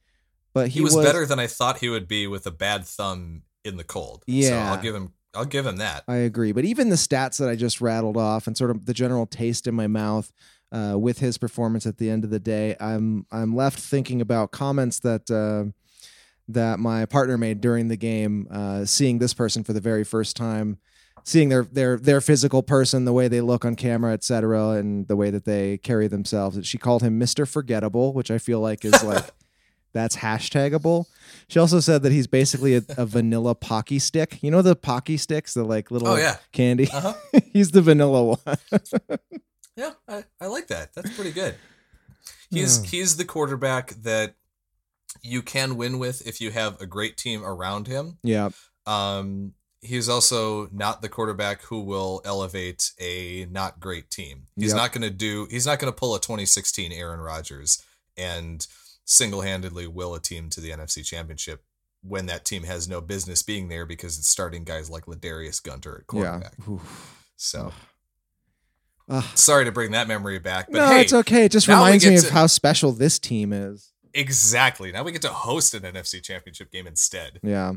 but 0.52 0.68
he, 0.68 0.74
he 0.74 0.80
was, 0.80 0.94
better 0.94 1.26
than 1.26 1.40
I 1.40 1.48
thought 1.48 1.78
he 1.78 1.88
would 1.88 2.06
be 2.06 2.28
with 2.28 2.46
a 2.46 2.52
bad 2.52 2.84
thumb 2.84 3.42
in 3.64 3.78
the 3.78 3.82
cold. 3.82 4.20
so 4.20 4.32
Yeah. 4.32 4.70
I'll 4.70 4.80
give 4.80 4.94
him 4.94 5.12
I'll 5.34 5.44
give 5.44 5.66
him 5.66 5.78
that. 5.78 6.04
I 6.06 6.18
agree. 6.18 6.52
But 6.52 6.66
even 6.66 6.88
the 6.88 6.94
stats 6.94 7.38
that 7.38 7.48
I 7.48 7.56
just 7.56 7.80
rattled 7.80 8.16
off 8.16 8.46
and 8.46 8.56
sort 8.56 8.70
of 8.70 8.86
the 8.86 8.94
general 8.94 9.26
taste 9.26 9.66
in 9.66 9.74
my 9.74 9.88
mouth 9.88 10.32
uh, 10.70 10.94
with 10.96 11.18
his 11.18 11.36
performance 11.36 11.84
at 11.84 11.98
the 11.98 12.10
end 12.10 12.22
of 12.22 12.30
the 12.30 12.38
day, 12.38 12.76
I'm 12.78 13.26
I'm 13.32 13.56
left 13.56 13.80
thinking 13.80 14.20
about 14.20 14.52
comments 14.52 15.00
that 15.00 15.28
uh, 15.28 15.72
that 16.46 16.78
my 16.78 17.06
partner 17.06 17.36
made 17.36 17.60
during 17.60 17.88
the 17.88 17.96
game, 17.96 18.46
uh, 18.52 18.84
seeing 18.84 19.18
this 19.18 19.34
person 19.34 19.64
for 19.64 19.72
the 19.72 19.80
very 19.80 20.04
first 20.04 20.36
time, 20.36 20.78
seeing 21.24 21.48
their 21.48 21.64
their 21.64 21.96
their 21.96 22.20
physical 22.20 22.62
person, 22.62 23.04
the 23.04 23.12
way 23.12 23.28
they 23.28 23.40
look 23.40 23.64
on 23.64 23.76
camera, 23.76 24.12
et 24.12 24.24
cetera, 24.24 24.70
and 24.70 25.06
the 25.09 25.16
way 25.16 25.30
that 25.30 25.44
they 25.44 25.78
carry 25.78 26.06
themselves. 26.09 26.66
She 26.66 26.78
called 26.78 27.02
him 27.02 27.18
Mister 27.18 27.46
Forgettable, 27.46 28.12
which 28.12 28.30
I 28.30 28.38
feel 28.38 28.61
like 28.61 28.85
is 28.85 29.02
like. 29.02 29.24
That's 29.92 30.18
hashtagable. 30.18 31.06
She 31.48 31.59
also 31.59 31.80
said 31.80 32.04
that 32.04 32.12
he's 32.12 32.28
basically 32.28 32.76
a, 32.76 32.83
a 32.96 33.04
vanilla 33.04 33.56
pocky 33.56 33.98
stick. 33.98 34.38
You 34.40 34.52
know 34.52 34.62
the 34.62 34.76
pocky 34.76 35.16
sticks, 35.16 35.54
the 35.54 35.64
like 35.64 35.90
little 35.90 36.06
Oh, 36.06 36.14
yeah. 36.16 36.37
candy. 36.52 36.88
Uh-huh. 36.92 37.12
he's 37.52 37.72
the 37.72 37.83
vanilla 37.83 38.22
one. 38.24 38.56
Yeah, 39.76 39.92
I, 40.06 40.24
I 40.40 40.46
like 40.46 40.66
that. 40.68 40.92
That's 40.94 41.12
pretty 41.14 41.33
good. 41.33 41.54
He's 42.50 42.83
Yeah. 42.85 42.88
he's 42.90 43.16
the 43.16 43.24
quarterback 43.24 43.90
that 44.02 44.35
you 45.22 45.42
can 45.42 45.76
win 45.76 45.98
with 45.98 46.24
if 46.26 46.40
you 46.40 46.50
have 46.50 46.80
a 46.80 46.87
great 46.87 47.16
team 47.16 47.42
around 47.44 47.87
him. 47.88 48.18
yeah, 48.22 48.50
Um, 48.87 49.54
he's 49.82 50.08
also 50.08 50.68
not 50.72 51.02
the 51.02 51.08
quarterback 51.08 51.62
who 51.62 51.80
will 51.80 52.20
elevate 52.24 52.92
a 53.00 53.46
not 53.50 53.80
great 53.80 54.10
team. 54.10 54.46
He's 54.56 54.68
Yep. 54.70 54.76
not 54.76 54.92
going 54.92 55.02
to 55.02 55.10
do. 55.10 55.46
He's 55.50 55.66
not 55.66 55.78
going 55.78 55.92
to 55.92 55.96
pull 55.98 56.14
a 56.14 56.20
2016 56.20 56.92
Aaron 56.92 57.20
Rodgers 57.20 57.82
and 58.16 58.66
single-handedly 59.04 59.86
will 59.86 60.14
a 60.14 60.20
team 60.20 60.50
to 60.50 60.60
the 60.60 60.70
NFC 60.70 61.04
Championship 61.04 61.64
when 62.02 62.26
that 62.26 62.44
team 62.44 62.62
has 62.64 62.88
no 62.88 63.00
business 63.00 63.42
being 63.42 63.68
there 63.68 63.84
because 63.86 64.18
it's 64.18 64.28
starting 64.28 64.64
guys 64.64 64.88
like 64.90 65.06
Ladarius 65.06 65.62
Gunter 65.62 66.04
at 66.08 66.14
yeah. 66.14 66.22
quarterback. 66.30 66.68
Oof. 66.68 67.24
So 67.36 67.72
Ugh. 69.08 69.24
sorry 69.34 69.64
to 69.64 69.72
bring 69.72 69.90
that 69.92 70.06
memory 70.08 70.38
back, 70.38 70.66
but 70.70 70.78
no, 70.78 70.86
hey, 70.88 71.00
it's 71.02 71.12
okay. 71.12 71.44
It 71.46 71.52
just 71.52 71.66
reminds 71.68 72.06
me 72.06 72.16
of 72.16 72.28
how 72.30 72.46
special 72.46 72.92
this 72.92 73.18
team 73.18 73.52
is. 73.52 73.92
exactly. 74.14 74.92
Now 74.92 75.02
we 75.02 75.12
get 75.12 75.22
to 75.22 75.28
host 75.28 75.74
an 75.74 75.82
NFC 75.82 76.22
Championship 76.22 76.70
game 76.70 76.86
instead. 76.86 77.40
Yeah. 77.42 77.72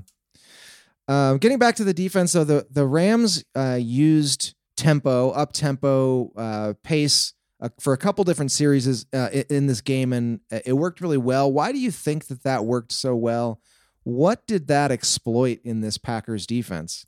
Um, 1.08 1.38
getting 1.38 1.60
back 1.60 1.76
to 1.76 1.84
the 1.84 1.94
defense, 1.94 2.34
though, 2.34 2.44
the 2.44 2.66
the 2.70 2.88
Rams 2.88 3.44
uh, 3.56 3.78
used 3.82 4.56
tempo, 4.78 5.32
up 5.32 5.54
tempo, 5.54 6.32
uh, 6.38 6.74
pace 6.84 7.34
uh, 7.62 7.70
for 7.80 7.94
a 7.94 7.98
couple 7.98 8.24
different 8.24 8.52
series 8.52 9.06
uh, 9.14 9.30
in 9.50 9.68
this 9.68 9.82
game, 9.82 10.14
and 10.14 10.40
uh, 10.52 10.60
it 10.66 10.74
worked 10.74 11.02
really 11.02 11.18
well. 11.18 11.52
Why 11.52 11.72
do 11.72 11.78
you 11.80 11.92
think 11.92 12.28
that 12.28 12.44
that 12.44 12.66
worked 12.66 12.92
so 12.92 13.16
well? 13.16 13.60
What 14.04 14.46
did 14.48 14.68
that 14.68 14.92
exploit 14.92 15.60
in 15.64 15.82
this 15.82 15.98
Packers 15.98 16.46
defense? 16.48 17.06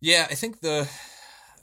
Yeah, 0.00 0.26
I 0.30 0.34
think 0.34 0.60
the 0.60 0.88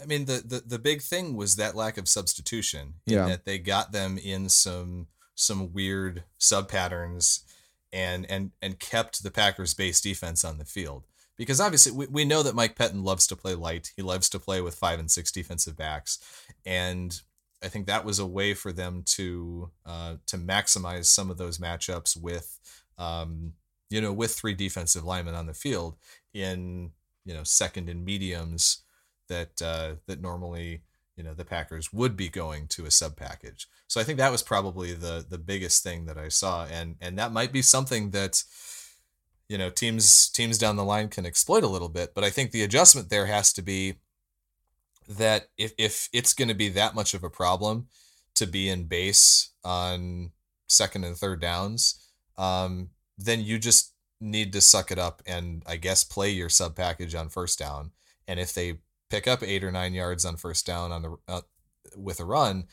I 0.01 0.05
mean 0.05 0.25
the 0.25 0.41
the, 0.45 0.63
the 0.65 0.79
big 0.79 1.01
thing 1.01 1.35
was 1.35 1.57
that 1.57 1.75
lack 1.75 1.97
of 1.97 2.07
substitution 2.07 2.95
in 3.05 3.13
Yeah. 3.13 3.27
that 3.27 3.45
they 3.45 3.59
got 3.59 3.91
them 3.91 4.17
in 4.17 4.47
some 4.49 5.07
some 5.35 5.73
weird 5.73 6.23
sub 6.37 6.69
patterns 6.69 7.43
and 7.91 8.25
and 8.29 8.51
and 8.61 8.79
kept 8.79 9.23
the 9.23 9.31
Packers 9.31 9.73
base 9.73 9.99
defense 10.01 10.43
on 10.45 10.57
the 10.57 10.65
field. 10.65 11.05
Because 11.39 11.61
obviously 11.61 11.93
we, 11.93 12.05
we 12.07 12.25
know 12.25 12.43
that 12.43 12.53
Mike 12.53 12.75
Pettine 12.75 13.03
loves 13.03 13.25
to 13.27 13.35
play 13.37 13.55
light. 13.55 13.93
He 13.95 14.01
loves 14.01 14.27
to 14.29 14.39
play 14.39 14.59
with 14.59 14.75
five 14.75 14.99
and 14.99 15.09
six 15.09 15.31
defensive 15.31 15.77
backs. 15.77 16.19
And 16.65 17.17
I 17.63 17.69
think 17.69 17.87
that 17.87 18.03
was 18.03 18.19
a 18.19 18.25
way 18.25 18.53
for 18.53 18.73
them 18.73 19.03
to 19.05 19.71
uh, 19.85 20.15
to 20.27 20.37
maximize 20.37 21.05
some 21.05 21.31
of 21.31 21.37
those 21.37 21.57
matchups 21.57 22.21
with 22.21 22.59
um, 22.97 23.53
you 23.89 24.01
know, 24.01 24.11
with 24.13 24.35
three 24.35 24.53
defensive 24.53 25.05
linemen 25.05 25.33
on 25.33 25.47
the 25.47 25.53
field 25.53 25.95
in 26.33 26.91
you 27.25 27.33
know 27.33 27.43
second 27.43 27.89
and 27.89 28.03
mediums 28.03 28.79
that 29.29 29.61
uh, 29.61 29.93
that 30.07 30.21
normally 30.21 30.81
you 31.15 31.23
know 31.23 31.33
the 31.33 31.45
Packers 31.45 31.91
would 31.93 32.17
be 32.17 32.29
going 32.29 32.67
to 32.67 32.85
a 32.85 32.91
sub 32.91 33.15
package. 33.15 33.67
So 33.87 34.01
I 34.01 34.03
think 34.03 34.19
that 34.19 34.31
was 34.31 34.43
probably 34.43 34.93
the 34.93 35.25
the 35.27 35.37
biggest 35.37 35.83
thing 35.83 36.05
that 36.05 36.17
I 36.17 36.27
saw, 36.27 36.65
and 36.65 36.95
and 36.99 37.17
that 37.17 37.31
might 37.31 37.53
be 37.53 37.61
something 37.61 38.11
that 38.11 38.43
you 39.49 39.57
know 39.57 39.69
teams 39.69 40.29
teams 40.29 40.57
down 40.57 40.77
the 40.77 40.85
line 40.85 41.09
can 41.09 41.25
exploit 41.25 41.63
a 41.63 41.67
little 41.67 41.89
bit. 41.89 42.13
But 42.13 42.23
I 42.23 42.29
think 42.29 42.51
the 42.51 42.63
adjustment 42.63 43.09
there 43.09 43.25
has 43.25 43.51
to 43.53 43.61
be 43.61 43.95
that 45.09 45.47
if 45.57 45.73
if 45.77 46.07
it's 46.13 46.33
going 46.33 46.47
to 46.47 46.53
be 46.53 46.69
that 46.69 46.95
much 46.95 47.13
of 47.13 47.23
a 47.23 47.29
problem 47.29 47.87
to 48.35 48.45
be 48.45 48.69
in 48.69 48.85
base 48.85 49.49
on 49.65 50.31
second 50.67 51.03
and 51.03 51.17
third 51.17 51.41
downs, 51.41 51.99
um, 52.37 52.89
then 53.17 53.41
you 53.41 53.57
just 53.57 53.93
need 54.21 54.53
to 54.53 54.61
suck 54.61 54.91
it 54.91 54.99
up 54.99 55.23
and 55.25 55.63
I 55.65 55.77
guess 55.77 56.03
play 56.03 56.29
your 56.29 56.49
sub 56.49 56.75
package 56.75 57.15
on 57.15 57.29
first 57.29 57.57
down. 57.57 57.91
And 58.27 58.39
if 58.39 58.53
they 58.53 58.79
pick 59.09 59.27
up 59.27 59.41
eight 59.41 59.63
or 59.63 59.71
nine 59.71 59.93
yards 59.93 60.25
on 60.25 60.37
first 60.37 60.65
down 60.65 60.91
on 60.91 61.01
the 61.01 61.17
uh, 61.27 61.41
with 61.97 62.19
a 62.19 62.25
run, 62.25 62.65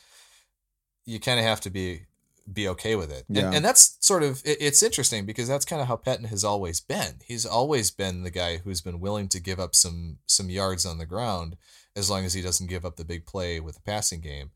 you 1.07 1.19
kind 1.19 1.41
of 1.41 1.47
have 1.47 1.61
to 1.63 1.71
be 1.71 2.03
be 2.53 2.69
okay 2.69 2.97
with 2.97 3.11
it. 3.11 3.25
Yeah. 3.29 3.47
And, 3.47 3.57
and 3.57 3.65
that's 3.65 3.97
sort 4.01 4.23
of 4.23 4.43
it, 4.45 4.59
it's 4.61 4.83
interesting 4.83 5.27
because 5.27 5.49
that's 5.49 5.65
kind 5.65 5.83
of 5.83 5.89
how 5.89 5.97
Pettine 5.97 6.27
has 6.27 6.45
always 6.45 6.81
been. 6.81 7.17
He's 7.25 7.47
always 7.47 7.91
been 7.91 8.23
the 8.23 8.31
guy 8.31 8.59
who's 8.59 8.81
been 8.81 9.01
willing 9.01 9.29
to 9.29 9.41
give 9.41 9.61
up 9.61 9.75
some 9.75 10.19
some 10.27 10.51
yards 10.51 10.87
on 10.87 10.99
the 10.99 11.07
ground 11.07 11.57
as 11.95 12.11
long 12.11 12.25
as 12.25 12.35
he 12.35 12.43
doesn't 12.43 12.69
give 12.69 12.85
up 12.85 12.97
the 12.97 13.05
big 13.05 13.27
play 13.27 13.59
with 13.59 13.75
the 13.75 13.81
passing 13.81 14.21
game. 14.21 14.51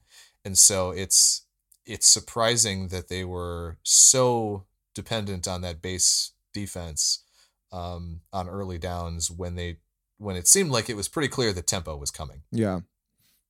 And 0.45 0.57
so 0.57 0.91
it's 0.91 1.47
it's 1.87 2.07
surprising 2.07 2.89
that 2.89 3.09
they 3.09 3.25
were 3.25 3.79
so 3.83 4.67
dependent 4.95 5.49
on 5.49 5.63
that 5.63 5.83
base 5.83 6.33
defense 6.53 7.25
um, 7.73 8.21
on 8.33 8.49
early 8.49 8.79
downs 8.79 9.31
when 9.31 9.55
they 9.57 9.79
when 10.19 10.37
it 10.37 10.47
seemed 10.47 10.71
like 10.71 10.91
it 10.91 10.97
was 10.97 11.09
pretty 11.09 11.29
clear 11.29 11.53
the 11.53 11.63
tempo 11.63 11.97
was 11.97 12.11
coming. 12.11 12.43
Yeah, 12.53 12.81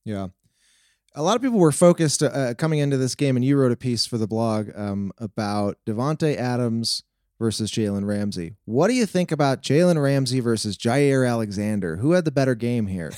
yeah. 0.04 0.28
A 1.14 1.22
lot 1.22 1.36
of 1.36 1.42
people 1.42 1.58
were 1.58 1.72
focused 1.72 2.22
uh, 2.22 2.54
coming 2.54 2.78
into 2.78 2.96
this 2.96 3.14
game, 3.14 3.36
and 3.36 3.44
you 3.44 3.56
wrote 3.56 3.72
a 3.72 3.76
piece 3.76 4.06
for 4.06 4.16
the 4.16 4.28
blog 4.28 4.70
um, 4.76 5.12
about 5.18 5.76
Davante 5.86 6.36
Adams 6.36 7.02
versus 7.38 7.70
Jalen 7.70 8.06
Ramsey. 8.06 8.54
What 8.64 8.88
do 8.88 8.94
you 8.94 9.06
think 9.06 9.32
about 9.32 9.62
Jalen 9.62 10.00
Ramsey 10.00 10.40
versus 10.40 10.76
Jaire 10.76 11.28
Alexander? 11.28 11.96
Who 11.96 12.12
had 12.12 12.24
the 12.24 12.30
better 12.30 12.54
game 12.54 12.86
here? 12.86 13.12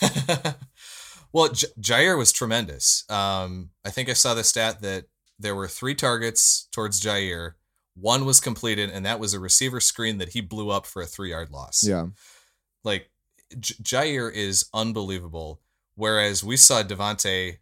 well, 1.33 1.49
J- 1.49 1.67
Jaire 1.81 2.17
was 2.17 2.33
tremendous. 2.33 3.05
Um, 3.11 3.71
I 3.85 3.91
think 3.91 4.09
I 4.09 4.15
saw 4.15 4.33
the 4.33 4.45
stat 4.45 4.81
that 4.81 5.05
there 5.39 5.55
were 5.55 5.69
three 5.69 5.95
targets 5.95 6.69
towards 6.73 7.01
Jaire. 7.01 7.55
One 7.95 8.25
was 8.25 8.41
completed, 8.41 8.91
and 8.91 9.05
that 9.05 9.21
was 9.21 9.35
a 9.35 9.41
receiver 9.41 9.81
screen 9.81 10.17
that 10.19 10.31
he 10.31 10.41
blew 10.41 10.71
up 10.71 10.87
for 10.87 11.03
a 11.03 11.07
three 11.07 11.31
yard 11.31 11.51
loss. 11.51 11.85
yeah. 11.87 12.07
Like 12.85 13.11
J- 13.61 13.75
Jaire 13.83 14.33
is 14.33 14.67
unbelievable. 14.73 15.61
Whereas 15.95 16.43
we 16.43 16.57
saw 16.57 16.83
Davante 16.83 17.59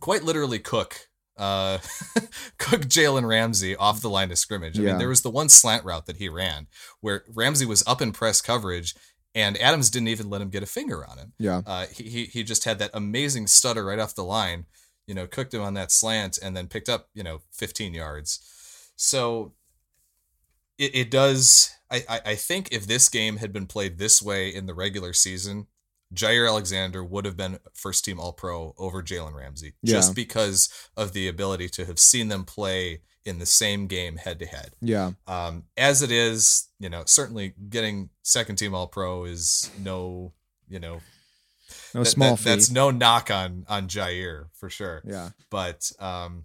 quite 0.00 0.22
literally 0.24 0.58
cook 0.58 1.08
uh 1.36 1.78
cook 2.58 2.82
Jalen 2.82 3.26
Ramsey 3.26 3.76
off 3.76 4.00
the 4.00 4.10
line 4.10 4.30
of 4.32 4.38
scrimmage. 4.38 4.78
I 4.78 4.82
Yeah. 4.82 4.88
mean, 4.90 4.98
there 4.98 5.08
was 5.08 5.22
the 5.22 5.30
one 5.30 5.48
slant 5.48 5.84
route 5.84 6.06
that 6.06 6.16
he 6.16 6.28
ran 6.28 6.66
where 7.00 7.24
Ramsey 7.32 7.64
was 7.66 7.82
up 7.86 8.02
in 8.02 8.12
press 8.12 8.40
coverage 8.40 8.94
and 9.34 9.56
Adams 9.58 9.88
didn't 9.90 10.08
even 10.08 10.28
let 10.30 10.40
him 10.40 10.48
get 10.50 10.62
a 10.64 10.66
finger 10.66 11.06
on 11.06 11.18
him. 11.18 11.32
Yeah. 11.38 11.62
Uh, 11.64 11.86
he, 11.86 12.24
he 12.24 12.42
just 12.42 12.64
had 12.64 12.78
that 12.80 12.90
amazing 12.92 13.46
stutter 13.46 13.84
right 13.84 13.98
off 14.00 14.14
the 14.16 14.24
line, 14.24 14.66
you 15.06 15.14
know, 15.14 15.26
cooked 15.28 15.54
him 15.54 15.62
on 15.62 15.74
that 15.74 15.92
slant 15.92 16.38
and 16.42 16.56
then 16.56 16.66
picked 16.66 16.88
up, 16.88 17.08
you 17.14 17.22
know, 17.22 17.40
15 17.52 17.94
yards. 17.94 18.40
So 18.96 19.52
it, 20.76 20.92
it 20.94 21.10
does. 21.10 21.70
I, 21.90 22.20
I 22.26 22.34
think 22.34 22.68
if 22.72 22.86
this 22.86 23.08
game 23.08 23.36
had 23.38 23.52
been 23.52 23.66
played 23.66 23.96
this 23.98 24.20
way 24.20 24.48
in 24.48 24.66
the 24.66 24.74
regular 24.74 25.12
season, 25.12 25.68
Jaire 26.14 26.48
Alexander 26.48 27.04
would 27.04 27.24
have 27.24 27.36
been 27.36 27.58
first 27.74 28.04
team 28.04 28.18
All 28.18 28.32
Pro 28.32 28.74
over 28.78 29.02
Jalen 29.02 29.34
Ramsey 29.34 29.74
Yeah. 29.82 29.94
just 29.94 30.14
because 30.14 30.68
of 30.96 31.12
the 31.12 31.28
ability 31.28 31.68
to 31.70 31.84
have 31.84 31.98
seen 31.98 32.28
them 32.28 32.44
play 32.44 33.02
in 33.24 33.38
the 33.38 33.46
same 33.46 33.86
game 33.86 34.16
head 34.16 34.38
to 34.38 34.46
head. 34.46 34.74
Yeah. 34.80 35.12
Um, 35.26 35.64
as 35.76 36.00
it 36.00 36.10
is, 36.10 36.68
you 36.78 36.88
know, 36.88 37.02
certainly 37.06 37.52
getting 37.68 38.08
second 38.22 38.56
team 38.56 38.74
All 38.74 38.86
Pro 38.88 39.24
is 39.24 39.70
no, 39.78 40.32
you 40.66 40.78
know, 40.80 41.00
No 41.92 42.04
that- 42.04 42.10
small 42.10 42.30
that- 42.30 42.38
feat. 42.38 42.44
That's 42.50 42.70
no 42.70 42.90
knock 42.90 43.30
on 43.30 43.66
on 43.68 43.86
Jaire 43.88 44.46
for 44.54 44.70
sure. 44.70 45.02
yeah. 45.04 45.30
But 45.50 45.92
um, 45.98 46.44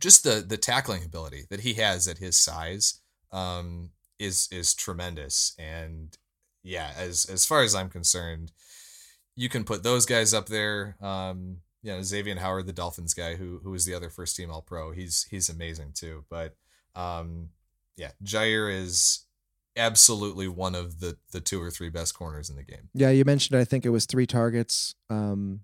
just 0.00 0.24
the 0.24 0.44
the 0.46 0.56
tackling 0.56 1.04
ability 1.04 1.44
that 1.50 1.60
he 1.60 1.74
has 1.74 2.08
at 2.08 2.18
his 2.18 2.36
size 2.36 3.00
um, 3.30 3.90
is 4.18 4.48
is 4.50 4.74
tremendous. 4.74 5.54
And 5.58 6.16
yeah, 6.64 6.92
as 6.96 7.24
as 7.26 7.44
far 7.44 7.62
as 7.62 7.74
I'm 7.76 7.88
concerned, 7.90 8.50
you 9.34 9.48
can 9.48 9.64
put 9.64 9.82
those 9.82 10.06
guys 10.06 10.34
up 10.34 10.46
there. 10.46 10.96
Um, 11.00 11.58
you 11.82 11.92
know, 11.92 11.98
Xavien 11.98 12.38
Howard, 12.38 12.66
the 12.66 12.72
Dolphins 12.72 13.14
guy, 13.14 13.34
who 13.34 13.60
who 13.62 13.70
was 13.70 13.84
the 13.84 13.94
other 13.94 14.10
first 14.10 14.36
team 14.36 14.50
All 14.50 14.62
Pro. 14.62 14.92
He's 14.92 15.26
he's 15.30 15.48
amazing 15.48 15.92
too. 15.94 16.24
But 16.30 16.54
um, 16.94 17.50
yeah, 17.96 18.12
Jaire 18.24 18.72
is 18.72 19.26
absolutely 19.76 20.48
one 20.48 20.74
of 20.74 21.00
the 21.00 21.16
the 21.32 21.40
two 21.40 21.60
or 21.60 21.70
three 21.70 21.90
best 21.90 22.14
corners 22.14 22.50
in 22.50 22.56
the 22.56 22.62
game. 22.62 22.88
Yeah, 22.94 23.10
you 23.10 23.24
mentioned 23.24 23.58
I 23.58 23.64
think 23.64 23.84
it 23.84 23.90
was 23.90 24.06
three 24.06 24.26
targets. 24.26 24.94
Um, 25.10 25.60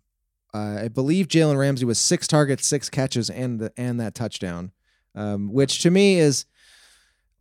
uh, 0.54 0.81
I 0.85 0.88
believe 0.88 1.28
Jalen 1.28 1.59
Ramsey 1.59 1.85
was 1.85 1.98
six 1.98 2.26
targets, 2.26 2.66
six 2.66 2.88
catches, 2.88 3.31
and 3.31 3.61
the 3.61 3.72
and 3.76 4.00
that 4.00 4.14
touchdown, 4.14 4.72
um, 5.14 5.52
which 5.52 5.83
to 5.83 5.90
me 5.90 6.18
is 6.18 6.46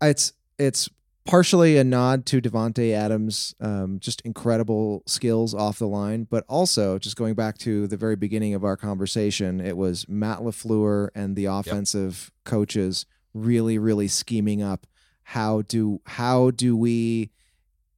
it's 0.02 0.34
it's 0.60 0.90
partially 1.28 1.78
a 1.78 1.84
nod 1.84 2.26
to 2.28 2.42
Davante 2.42 2.94
Adams, 2.94 3.54
um, 3.60 4.00
just 4.00 4.22
incredible 4.22 5.04
skills 5.06 5.54
off 5.54 5.78
the 5.78 5.88
line, 5.88 6.26
but 6.30 6.44
also 6.48 6.98
just 6.98 7.16
going 7.16 7.34
back 7.34 7.58
to 7.60 7.88
the 7.88 7.98
very 7.98 8.16
beginning 8.16 8.54
of 8.54 8.64
our 8.64 8.78
conversation, 8.78 9.60
it 9.60 9.78
was 9.78 10.08
Matt 10.08 10.40
Lafleur 10.40 11.10
and 11.14 11.36
the 11.36 11.46
offensive 11.46 12.32
coaches 12.44 13.06
really, 13.34 13.78
really 13.78 14.08
scheming 14.08 14.62
up 14.62 14.88
how 15.24 15.62
do 15.64 16.00
how 16.06 16.52
do 16.52 16.78
we 16.78 17.32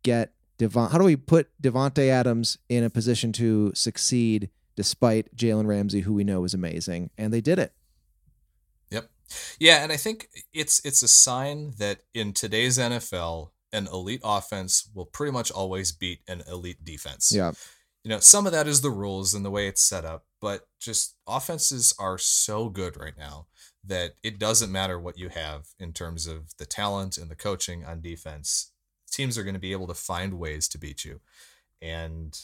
get 0.02 0.34
Devon? 0.58 0.90
How 0.90 0.98
do 0.98 1.04
we 1.04 1.16
put 1.16 1.48
Devonte 1.62 2.10
Adams 2.10 2.58
in 2.68 2.84
a 2.84 2.90
position 2.90 3.32
to 3.34 3.72
succeed 3.76 4.50
despite 4.76 5.36
Jalen 5.36 5.68
Ramsey, 5.68 6.02
who 6.02 6.14
we 6.14 6.24
know 6.24 6.44
is 6.44 6.54
amazing, 6.54 7.12
and 7.18 7.32
they 7.32 7.42
did 7.42 7.60
it. 7.60 7.74
Yeah, 9.60 9.84
and 9.84 9.92
I 9.92 9.98
think 9.98 10.30
it's 10.54 10.84
it's 10.86 11.04
a 11.04 11.08
sign 11.08 11.74
that 11.78 12.00
in 12.14 12.34
today's 12.34 12.78
NFL, 12.78 13.50
an 13.72 13.88
elite 13.88 14.22
offense 14.24 14.90
will 14.94 15.06
pretty 15.06 15.32
much 15.32 15.52
always 15.52 15.92
beat 15.92 16.22
an 16.28 16.44
elite 16.50 16.84
defense. 16.84 17.32
Yeah, 17.34 17.52
You 18.04 18.10
know, 18.10 18.20
some 18.20 18.46
of 18.46 18.52
that 18.52 18.68
is 18.68 18.82
the 18.82 18.90
rules 18.90 19.34
and 19.34 19.46
the 19.46 19.52
way 19.52 19.68
it's 19.68 19.82
set 19.82 20.06
up, 20.06 20.26
but 20.42 20.68
just 20.80 21.16
offenses 21.28 21.94
are 22.00 22.18
so 22.18 22.70
good 22.70 22.98
right 22.98 23.18
now 23.18 23.48
that 23.84 24.16
it 24.24 24.40
doesn't 24.40 24.72
matter 24.72 25.00
what 25.00 25.18
you 25.18 25.30
have 25.30 25.68
in 25.80 25.94
terms 25.94 26.28
of 26.28 26.58
the 26.58 26.66
talent 26.66 27.18
and 27.18 27.30
the 27.30 27.36
coaching 27.36 27.86
on 27.86 28.02
defense. 28.02 28.72
Teams 29.12 29.38
are 29.38 29.44
going 29.44 29.56
to 29.56 29.60
be 29.60 29.72
able 29.72 29.88
to 29.88 29.94
find 29.94 30.34
ways 30.36 30.68
to 30.70 30.78
beat 30.78 31.06
you. 31.06 31.22
And 31.82 32.38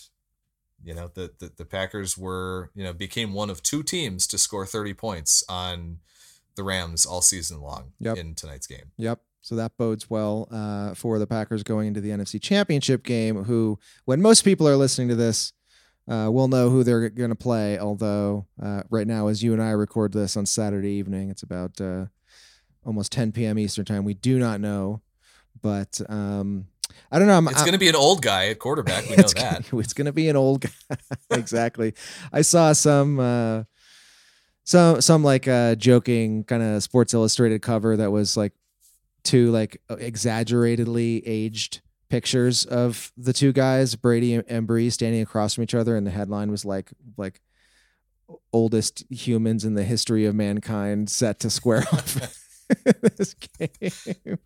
you 0.84 0.94
know, 0.94 1.10
the, 1.14 1.32
the 1.40 1.52
the 1.56 1.66
Packers 1.66 2.18
were, 2.18 2.70
you 2.76 2.84
know, 2.84 2.94
became 2.94 3.34
one 3.34 3.50
of 3.50 3.64
two 3.64 3.82
teams 3.84 4.28
to 4.28 4.38
score 4.38 4.66
30 4.66 4.94
points 4.94 5.44
on 5.50 6.00
the 6.56 6.64
Rams 6.64 7.06
all 7.06 7.22
season 7.22 7.62
long 7.62 7.94
Yep. 8.00 8.18
in 8.18 8.36
tonight's 8.36 8.68
game. 8.68 8.92
Yep. 8.98 9.20
So 9.42 9.56
that 9.56 9.78
bodes 9.78 10.10
well 10.10 10.48
uh, 10.52 10.96
for 10.96 11.20
the 11.20 11.28
Packers 11.28 11.62
going 11.62 11.88
into 11.88 12.02
the 12.02 12.10
NFC 12.10 12.42
Championship 12.42 13.04
game. 13.04 13.44
Who, 13.44 13.78
when 14.06 14.22
most 14.22 14.44
people 14.44 14.68
are 14.68 14.76
listening 14.76 15.08
to 15.10 15.16
this, 15.16 15.54
uh, 16.08 16.30
will 16.32 16.48
know 16.48 16.70
who 16.72 16.84
they're 16.84 17.10
going 17.10 17.30
to 17.30 17.36
play. 17.36 17.78
Although 17.78 18.48
uh, 18.62 18.84
right 18.90 19.06
now, 19.06 19.28
as 19.28 19.44
you 19.44 19.54
and 19.54 19.62
I 19.62 19.70
record 19.72 20.14
this 20.14 20.36
on 20.36 20.46
Saturday 20.48 20.92
evening, 20.92 21.30
it's 21.30 21.44
about 21.44 21.80
uh, 21.80 22.06
almost 22.84 23.12
10 23.12 23.32
p.m. 23.34 23.60
Eastern 23.60 23.86
time. 23.86 24.04
We 24.04 24.16
do 24.16 24.40
not 24.40 24.62
know, 24.62 25.02
but 25.62 26.02
um, 26.10 26.66
I 27.12 27.20
don't 27.20 27.28
know. 27.28 27.38
I'm, 27.38 27.48
It's 27.48 27.62
going 27.62 27.74
to 27.74 27.78
be 27.80 27.90
an 27.90 27.96
old 27.96 28.22
guy 28.24 28.48
at 28.48 28.58
quarterback. 28.60 29.04
We 29.10 29.10
know 29.16 29.22
it's 29.22 29.34
that. 29.36 29.70
Gonna, 29.70 29.82
it's 29.82 29.94
gonna 29.94 30.12
be 30.14 30.28
an 30.30 30.36
old 30.36 30.62
guy. 30.62 30.98
exactly. 31.32 31.94
I 32.34 32.42
saw 32.42 32.74
some 32.74 33.20
uh 33.20 33.64
some 34.66 35.00
some 35.02 35.24
like 35.24 35.48
uh 35.48 35.76
joking 35.76 36.44
kind 36.44 36.62
of 36.62 36.84
Sports 36.84 37.14
Illustrated 37.14 37.62
cover 37.62 37.96
that 37.98 38.12
was 38.12 38.36
like 38.36 38.52
two 39.24 39.52
like 39.52 39.82
exaggeratedly 39.90 41.24
aged 41.26 41.82
pictures 42.10 42.66
of 42.66 43.12
the 43.18 43.34
two 43.34 43.52
guys, 43.52 43.96
Brady 43.96 44.36
and- 44.36 44.44
and 44.48 44.68
Bree, 44.68 44.90
standing 44.90 45.22
across 45.22 45.56
from 45.56 45.64
each 45.64 45.74
other, 45.74 45.96
and 45.96 46.06
the 46.06 46.12
headline 46.12 46.52
was 46.52 46.66
like 46.66 46.92
like 47.18 47.42
oldest 48.52 49.04
humans 49.12 49.66
in 49.66 49.76
the 49.76 49.84
history 49.84 50.26
of 50.26 50.34
mankind 50.36 51.10
set 51.10 51.40
to 51.40 51.50
square 51.50 51.84
off 51.92 52.38
this 53.18 53.36
game. 53.36 54.40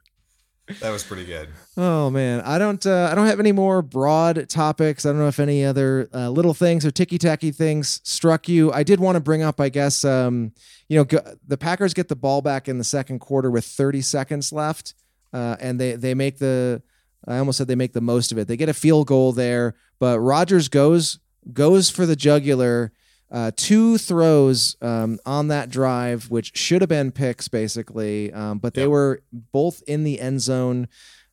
That 0.81 0.91
was 0.91 1.03
pretty 1.03 1.25
good. 1.25 1.49
Oh 1.77 2.09
man, 2.09 2.41
I 2.41 2.59
don't. 2.59 2.85
Uh, 2.85 3.09
I 3.11 3.15
don't 3.15 3.25
have 3.25 3.39
any 3.39 3.51
more 3.51 3.81
broad 3.81 4.47
topics. 4.49 5.05
I 5.05 5.09
don't 5.09 5.19
know 5.19 5.27
if 5.27 5.39
any 5.39 5.65
other 5.65 6.07
uh, 6.13 6.29
little 6.29 6.53
things 6.53 6.85
or 6.85 6.91
ticky 6.91 7.17
tacky 7.17 7.51
things 7.51 8.01
struck 8.03 8.47
you. 8.47 8.71
I 8.71 8.83
did 8.83 8.99
want 8.99 9.15
to 9.15 9.19
bring 9.19 9.41
up. 9.41 9.59
I 9.59 9.69
guess 9.69 10.05
um, 10.05 10.53
you 10.87 10.97
know 10.97 11.21
the 11.47 11.57
Packers 11.57 11.93
get 11.93 12.07
the 12.07 12.15
ball 12.15 12.41
back 12.41 12.67
in 12.67 12.77
the 12.77 12.83
second 12.83 13.19
quarter 13.19 13.49
with 13.49 13.65
30 13.65 14.01
seconds 14.01 14.53
left, 14.53 14.93
uh, 15.33 15.55
and 15.59 15.79
they 15.79 15.95
they 15.95 16.13
make 16.13 16.37
the. 16.37 16.83
I 17.27 17.37
almost 17.37 17.57
said 17.57 17.67
they 17.67 17.75
make 17.75 17.93
the 17.93 18.01
most 18.01 18.31
of 18.31 18.37
it. 18.37 18.47
They 18.47 18.55
get 18.55 18.69
a 18.69 18.73
field 18.73 19.07
goal 19.07 19.33
there, 19.33 19.75
but 19.99 20.19
Rodgers 20.19 20.69
goes 20.69 21.19
goes 21.51 21.89
for 21.89 22.05
the 22.05 22.15
jugular. 22.15 22.93
Uh, 23.31 23.51
two 23.55 23.97
throws 23.99 24.75
um, 24.81 25.19
on 25.25 25.49
that 25.49 25.69
drive, 25.69 26.31
which 26.31 26.57
should 26.57 26.81
have 26.81 26.89
been 26.89 27.11
picks, 27.11 27.47
basically, 27.47 28.33
um, 28.33 28.57
but 28.57 28.73
they 28.73 28.81
Yep. 28.81 28.89
were 28.89 29.21
both 29.31 29.83
in 29.85 30.03
the 30.03 30.19
end 30.19 30.41
zone. 30.41 30.87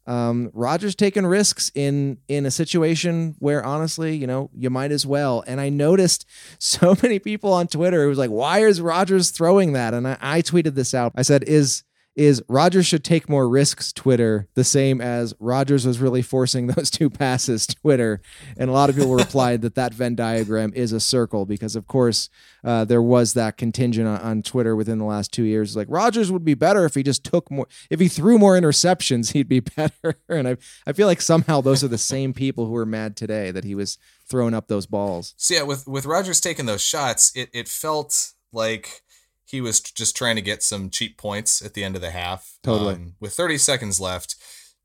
Um, 0.07 0.51
Rodgers 0.53 0.95
taking 0.95 1.27
risks 1.27 1.73
in 1.75 2.19
in 2.29 2.47
a 2.47 2.51
situation 2.51 3.35
where 3.41 3.65
honestly, 3.65 4.15
you 4.17 4.27
know, 4.27 4.51
you 4.57 4.71
might 4.71 4.93
as 4.93 5.05
well. 5.05 5.43
And 5.49 5.61
I 5.61 5.69
noticed 5.69 6.27
so 6.61 6.97
many 7.03 7.19
people 7.19 7.53
on 7.53 7.67
Twitter 7.67 8.05
it 8.05 8.09
was 8.09 8.19
like, 8.19 8.31
"Why 8.31 8.61
is 8.61 8.81
Rodgers 8.81 9.31
throwing 9.31 9.73
that?" 9.73 9.95
And 9.95 10.07
I, 10.07 10.17
I 10.21 10.43
tweeted 10.43 10.75
this 10.75 10.95
out. 10.95 11.13
I 11.17 11.23
said, 11.23 11.43
"Is 11.45 11.83
is 12.17 12.43
Rodgers 12.49 12.87
should 12.87 13.05
take 13.05 13.29
more 13.29 13.49
risks?" 13.49 13.93
Twitter 13.93 14.49
the 14.55 14.65
same 14.65 15.01
as 15.01 15.35
Rodgers 15.39 15.87
was 15.87 16.01
really 16.01 16.23
forcing 16.23 16.67
those 16.69 16.91
two 16.91 17.11
passes. 17.11 17.67
Twitter, 17.67 18.21
and 18.57 18.69
a 18.71 18.73
lot 18.73 18.91
of 18.91 18.97
people 18.97 19.15
replied 19.15 19.63
that 19.63 19.75
that 19.75 19.95
Venn 19.95 20.15
diagram 20.15 20.73
is 20.75 20.93
a 20.93 21.01
circle 21.01 21.47
because, 21.47 21.77
of 21.77 21.87
course, 21.87 22.29
uh, 22.65 22.85
there 22.85 23.03
was 23.03 23.35
that 23.35 23.57
contingent 23.57 24.09
on, 24.09 24.21
on 24.21 24.43
Twitter 24.43 24.75
within 24.75 24.99
the 24.99 25.05
last 25.05 25.33
two 25.33 25.45
years. 25.45 25.77
Like 25.77 25.87
Rodgers 25.91 26.33
would 26.33 26.45
be 26.45 26.55
better 26.55 26.85
if 26.85 26.95
he 26.95 27.03
just 27.03 27.25
took 27.25 27.51
more, 27.51 27.69
if 27.91 28.01
he 28.01 28.09
threw 28.09 28.39
more 28.39 28.59
interceptions, 28.59 29.33
he'd 29.33 29.49
be 29.49 29.61
better. 29.61 30.15
And 30.29 30.49
I, 30.49 30.57
I 30.87 30.93
feel 30.93 31.07
like 31.07 31.21
somehow 31.21 31.61
those 31.61 31.83
are 31.83 31.89
the 31.89 31.97
same 31.97 32.35
people 32.35 32.67
who 32.67 32.77
are 32.77 32.85
mad 32.85 33.17
today 33.17 33.51
that 33.53 33.65
he 33.65 33.75
was 33.75 33.97
throwing 34.29 34.55
up 34.55 34.69
those 34.69 34.87
balls. 34.87 35.35
So 35.37 35.55
yeah, 35.55 35.63
with 35.63 35.87
with 35.87 36.05
Rodgers 36.05 36.41
taking 36.41 36.67
those 36.67 36.83
shots, 36.83 37.33
it 37.35 37.49
it 37.53 37.69
felt 37.69 38.33
like 38.53 39.03
he 39.47 39.61
was 39.61 39.81
just 39.81 40.17
trying 40.17 40.37
to 40.37 40.43
get 40.43 40.63
some 40.63 40.91
cheap 40.91 41.17
points 41.17 41.65
at 41.65 41.75
the 41.75 41.85
end 41.85 41.95
of 41.95 42.03
the 42.03 42.11
half. 42.11 42.59
Totally. 42.63 42.95
Um, 42.95 43.15
with 43.21 43.33
30 43.33 43.59
seconds 43.59 44.01
left, 44.01 44.35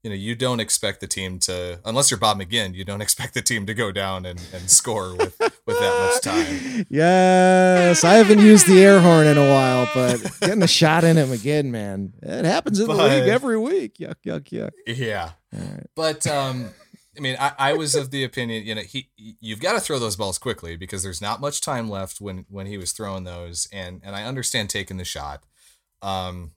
you 0.04 0.10
know, 0.10 0.15
you 0.15 0.36
don't 0.36 0.60
expect 0.60 1.00
the 1.00 1.08
team 1.08 1.39
to, 1.39 1.80
unless 1.86 2.10
you're 2.10 2.19
Bob 2.19 2.39
McGinn, 2.39 2.74
you 2.74 2.84
don't 2.86 3.02
expect 3.08 3.34
the 3.34 3.41
team 3.41 3.65
to 3.65 3.74
go 3.74 3.91
down 3.91 4.26
and, 4.26 4.39
and 4.54 4.69
score 4.69 5.15
with, 5.15 5.39
with 5.39 5.80
that 5.80 6.12
much 6.13 6.21
time. 6.21 6.86
Yes, 6.89 8.04
I 8.04 8.13
haven't 8.13 8.39
used 8.39 8.67
the 8.67 8.84
air 8.84 9.00
horn 9.00 9.28
in 9.28 9.38
a 9.38 9.50
while, 9.50 9.89
but 9.93 10.39
getting 10.39 10.63
a 10.63 10.67
shot 10.67 11.04
in 11.04 11.17
him 11.17 11.32
again, 11.32 11.71
man, 11.71 12.13
it 12.21 12.45
happens 12.45 12.80
in 12.80 12.88
the 12.88 12.93
league 12.93 13.28
every 13.28 13.58
week. 13.58 13.97
Yuck, 14.00 14.15
yuck, 14.26 14.50
yuck. 14.50 14.71
Yeah. 14.88 15.32
Right. 15.54 15.86
But, 15.95 16.26
um, 16.28 16.69
I 17.17 17.19
mean, 17.19 17.36
I, 17.39 17.52
I 17.58 17.74
was 17.74 17.95
of 17.95 18.10
the 18.12 18.24
opinion, 18.24 18.65
you 18.65 18.74
know, 18.76 18.82
he, 18.82 19.10
you've 19.17 19.60
got 19.60 19.74
to 19.74 19.80
throw 19.82 20.00
those 20.00 20.15
balls 20.15 20.38
quickly 20.38 20.78
because 20.78 21.04
there's 21.04 21.21
not 21.21 21.41
much 21.41 21.60
time 21.60 21.89
left 21.89 22.21
when, 22.21 22.45
when 22.50 22.67
he 22.67 22.78
was 22.78 22.93
throwing 22.93 23.26
those. 23.26 23.67
And, 23.71 24.02
and 24.04 24.15
I 24.15 24.24
understand 24.24 24.69
taking 24.69 24.97
the 24.97 25.04
shot. 25.04 25.43
Um, 26.02 26.52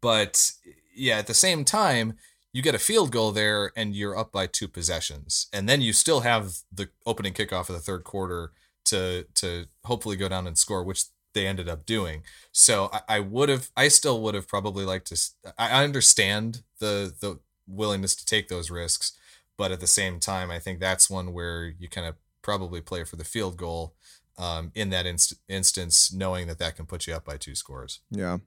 but 0.00 0.52
yeah, 0.94 1.18
at 1.18 1.28
the 1.28 1.34
same 1.34 1.64
time, 1.64 2.14
you 2.52 2.62
get 2.62 2.74
a 2.74 2.78
field 2.78 3.12
goal 3.12 3.30
there 3.32 3.72
and 3.76 3.94
you're 3.94 4.18
up 4.18 4.32
by 4.32 4.46
two 4.46 4.68
possessions. 4.68 5.46
And 5.52 5.68
then 5.68 5.80
you 5.80 5.92
still 5.92 6.20
have 6.20 6.58
the 6.72 6.88
opening 7.06 7.32
kickoff 7.32 7.68
of 7.68 7.76
the 7.76 7.80
third 7.80 8.04
quarter 8.04 8.52
to 8.86 9.24
to 9.34 9.66
hopefully 9.84 10.16
go 10.16 10.28
down 10.28 10.46
and 10.46 10.58
score, 10.58 10.82
which 10.82 11.04
they 11.34 11.46
ended 11.46 11.68
up 11.68 11.86
doing. 11.86 12.22
So 12.52 12.90
I, 12.92 13.16
I 13.16 13.20
would 13.20 13.48
have 13.48 13.70
I 13.76 13.88
still 13.88 14.20
would 14.22 14.34
have 14.34 14.48
probably 14.48 14.84
liked 14.84 15.06
to 15.08 15.52
I 15.58 15.84
understand 15.84 16.62
the 16.80 17.14
the 17.20 17.38
willingness 17.66 18.16
to 18.16 18.24
take 18.24 18.48
those 18.48 18.70
risks, 18.70 19.12
but 19.58 19.70
at 19.72 19.80
the 19.80 19.86
same 19.86 20.20
time, 20.20 20.50
I 20.50 20.58
think 20.58 20.80
that's 20.80 21.10
one 21.10 21.34
where 21.34 21.66
you 21.66 21.88
kind 21.88 22.06
of 22.06 22.14
probably 22.40 22.80
play 22.80 23.04
for 23.04 23.16
the 23.16 23.24
field 23.24 23.58
goal 23.58 23.94
um, 24.38 24.70
in 24.74 24.88
that 24.90 25.04
inst- 25.04 25.34
instance, 25.48 26.10
knowing 26.12 26.46
that 26.46 26.58
that 26.60 26.76
can 26.76 26.86
put 26.86 27.06
you 27.06 27.14
up 27.14 27.24
by 27.26 27.36
two 27.36 27.54
scores. 27.54 28.00
Yeah. 28.10 28.38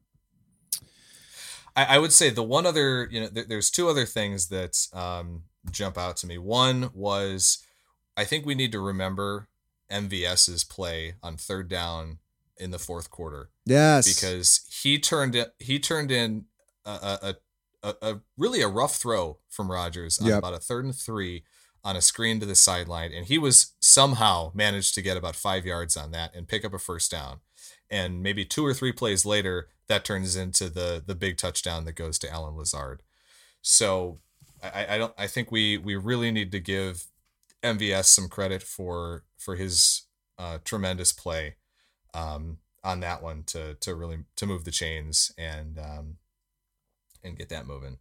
I, 1.76 1.96
I 1.96 1.98
would 2.00 2.12
say 2.14 2.30
the 2.30 2.44
one 2.44 2.66
other, 2.66 3.08
you 3.12 3.22
know, 3.22 3.28
there, 3.28 3.46
there's 3.46 3.70
two 3.70 3.90
other 3.90 4.06
things 4.06 4.48
that 4.48 4.88
um, 4.94 5.44
jump 5.70 5.98
out 5.98 6.18
to 6.18 6.28
me. 6.28 6.38
One 6.38 6.90
was, 6.94 7.64
I 8.18 8.24
think 8.24 8.46
we 8.46 8.56
need 8.56 8.72
to 8.72 8.80
remember 8.80 9.48
MVS's 9.92 10.64
play 10.64 11.16
on 11.22 11.38
third 11.38 11.68
down 11.70 12.20
in 12.58 12.72
the 12.72 12.80
fourth 12.80 13.10
quarter 13.10 13.50
Yes. 13.66 14.08
because 14.14 14.62
he 14.82 14.98
turned 15.00 15.36
it, 15.36 15.54
he 15.60 15.80
turned 15.80 16.12
in 16.12 16.46
a, 16.86 16.90
a, 17.22 17.36
a, 17.84 17.96
a 18.02 18.20
really 18.38 18.62
a 18.62 18.68
rough 18.68 18.96
throw 18.96 19.38
from 19.50 19.72
Rodgers 19.72 20.20
on 20.20 20.28
Yep. 20.28 20.38
about 20.40 20.54
a 20.54 20.60
third 20.60 20.86
and 20.86 20.96
three 20.96 21.44
on 21.84 21.96
a 21.96 22.02
screen 22.02 22.40
to 22.40 22.46
the 22.46 22.56
sideline, 22.56 23.12
and 23.12 23.26
he 23.26 23.38
was 23.40 23.74
somehow 23.80 24.52
managed 24.54 24.94
to 24.96 25.02
get 25.02 25.18
about 25.18 25.36
five 25.36 25.66
yards 25.66 25.98
on 25.98 26.12
that 26.12 26.36
and 26.36 26.48
pick 26.48 26.64
up 26.64 26.74
a 26.74 26.80
first 26.80 27.10
down. 27.10 27.40
And 27.90 28.22
maybe 28.22 28.46
two 28.46 28.66
or 28.66 28.74
three 28.74 28.92
plays 28.92 29.26
later, 29.26 29.70
that 29.88 30.06
turns 30.06 30.36
into 30.36 30.70
the 30.70 31.04
the 31.06 31.16
big 31.16 31.38
touchdown 31.38 31.86
that 31.86 31.94
goes 31.94 32.18
to 32.20 32.32
Allen 32.32 32.56
Lazard. 32.56 33.02
So 33.62 34.20
I, 34.64 34.96
I 34.96 34.98
don't 34.98 35.14
I 35.18 35.28
think 35.28 35.52
we 35.52 35.78
we 35.78 35.96
really 35.96 36.32
need 36.32 36.52
to 36.52 36.60
give 36.60 37.08
MVS 37.64 38.06
some 38.06 38.30
credit 38.30 38.64
for 38.64 39.24
for 39.38 39.56
his 39.56 40.04
uh, 40.38 40.60
tremendous 40.64 41.12
play 41.12 41.56
um, 42.14 42.58
on 42.84 43.00
that 43.02 43.22
one 43.22 43.44
to 43.48 43.74
to 43.76 43.96
really 43.96 44.20
to 44.36 44.46
move 44.46 44.64
the 44.66 44.72
chains 44.72 45.32
and 45.38 45.78
um, 45.80 46.18
and 47.24 47.38
get 47.38 47.50
that 47.50 47.68
moving. 47.68 47.98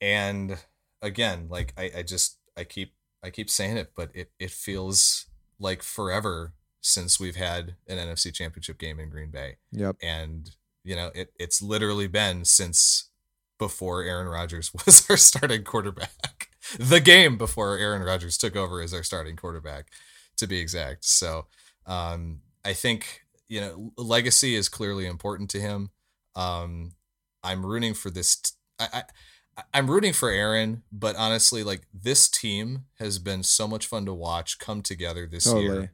And 0.00 0.58
again, 1.00 1.46
like 1.48 1.72
I, 1.76 1.90
I 1.98 2.02
just 2.02 2.38
I 2.56 2.64
keep 2.64 2.94
I 3.22 3.30
keep 3.30 3.48
saying 3.50 3.76
it, 3.76 3.92
but 3.96 4.10
it 4.14 4.30
it 4.38 4.50
feels 4.50 5.26
like 5.58 5.82
forever 5.82 6.54
since 6.80 7.20
we've 7.20 7.36
had 7.36 7.76
an 7.86 7.98
NFC 7.98 8.32
Championship 8.34 8.78
game 8.78 8.98
in 8.98 9.08
Green 9.08 9.30
Bay, 9.30 9.56
Yep. 9.70 9.96
and 10.02 10.50
you 10.84 10.96
know 10.96 11.10
it 11.14 11.32
it's 11.38 11.62
literally 11.62 12.08
been 12.08 12.44
since 12.44 13.10
before 13.58 14.02
Aaron 14.02 14.26
Rodgers 14.26 14.72
was 14.86 15.08
our 15.08 15.16
starting 15.16 15.62
quarterback. 15.62 16.48
The 16.78 17.00
game 17.00 17.36
before 17.38 17.76
Aaron 17.78 18.02
Rodgers 18.02 18.36
took 18.36 18.56
over 18.56 18.80
as 18.80 18.92
our 18.94 19.02
starting 19.02 19.36
quarterback, 19.36 19.90
to 20.38 20.46
be 20.46 20.58
exact. 20.58 21.04
So 21.04 21.46
um, 21.86 22.40
I 22.64 22.72
think 22.72 23.20
you 23.48 23.60
know 23.60 23.92
legacy 23.96 24.56
is 24.56 24.68
clearly 24.68 25.06
important 25.06 25.50
to 25.50 25.60
him. 25.60 25.90
Um, 26.34 26.92
I'm 27.42 27.64
rooting 27.64 27.94
for 27.94 28.10
this. 28.10 28.36
T- 28.36 28.50
I, 28.78 28.86
I 28.92 29.02
I'm 29.74 29.90
rooting 29.90 30.12
for 30.12 30.30
Aaron, 30.30 30.82
but 30.90 31.16
honestly, 31.16 31.62
like 31.62 31.82
this 31.92 32.28
team 32.28 32.84
has 32.98 33.18
been 33.18 33.42
so 33.42 33.68
much 33.68 33.86
fun 33.86 34.06
to 34.06 34.14
watch 34.14 34.58
come 34.58 34.82
together 34.82 35.26
this 35.26 35.44
Totally. 35.44 35.64
year. 35.64 35.92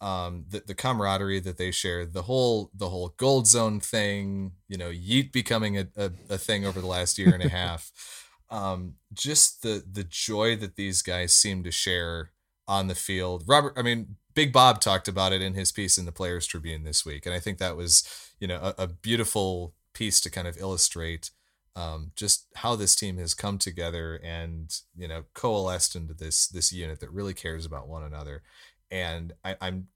Um, 0.00 0.44
the 0.48 0.62
the 0.66 0.74
camaraderie 0.74 1.40
that 1.40 1.58
they 1.58 1.70
share, 1.70 2.06
the 2.06 2.22
whole 2.22 2.70
the 2.74 2.88
whole 2.88 3.14
gold 3.16 3.46
zone 3.46 3.80
thing, 3.80 4.52
you 4.68 4.78
know, 4.78 4.90
Yeet 4.90 5.32
becoming 5.32 5.78
a, 5.78 5.88
a, 5.96 6.10
a 6.30 6.38
thing 6.38 6.64
over 6.66 6.80
the 6.80 6.86
last 6.86 7.18
year 7.18 7.34
and 7.34 7.44
a 7.44 7.48
half. 7.48 7.90
Um, 8.48 8.94
just 9.12 9.62
the 9.62 9.82
the 9.90 10.04
joy 10.04 10.54
that 10.58 10.76
these 10.76 11.02
guys 11.02 11.34
seem 11.34 11.64
to 11.64 11.72
share 11.72 12.30
on 12.68 12.86
the 12.86 12.94
field. 12.94 13.42
Robert, 13.46 13.72
I 13.76 13.82
mean, 13.82 14.18
Big 14.34 14.52
Bob 14.52 14.80
talked 14.80 15.08
about 15.08 15.32
it 15.32 15.42
in 15.42 15.54
his 15.54 15.72
piece 15.72 15.98
in 15.98 16.04
the 16.04 16.12
Players 16.12 16.46
Tribune 16.46 16.84
this 16.84 17.04
week, 17.04 17.26
and 17.26 17.34
I 17.34 17.40
think 17.40 17.58
that 17.58 17.76
was 17.76 18.08
you 18.38 18.46
know 18.46 18.60
a, 18.78 18.84
a 18.84 18.86
beautiful 18.86 19.74
piece 19.96 20.20
to 20.20 20.30
kind 20.30 20.46
of 20.46 20.58
illustrate 20.58 21.30
um, 21.74 22.12
just 22.16 22.46
how 22.56 22.74
this 22.74 22.94
team 22.94 23.18
has 23.18 23.34
come 23.34 23.58
together 23.58 24.18
and 24.24 24.80
you 24.96 25.06
know 25.06 25.24
coalesced 25.34 25.94
into 25.94 26.14
this 26.14 26.48
this 26.48 26.72
unit 26.72 27.00
that 27.00 27.10
really 27.10 27.34
cares 27.34 27.66
about 27.66 27.88
one 27.88 28.02
another. 28.02 28.42
And 28.90 29.32
I, 29.44 29.56
I'm 29.60 29.88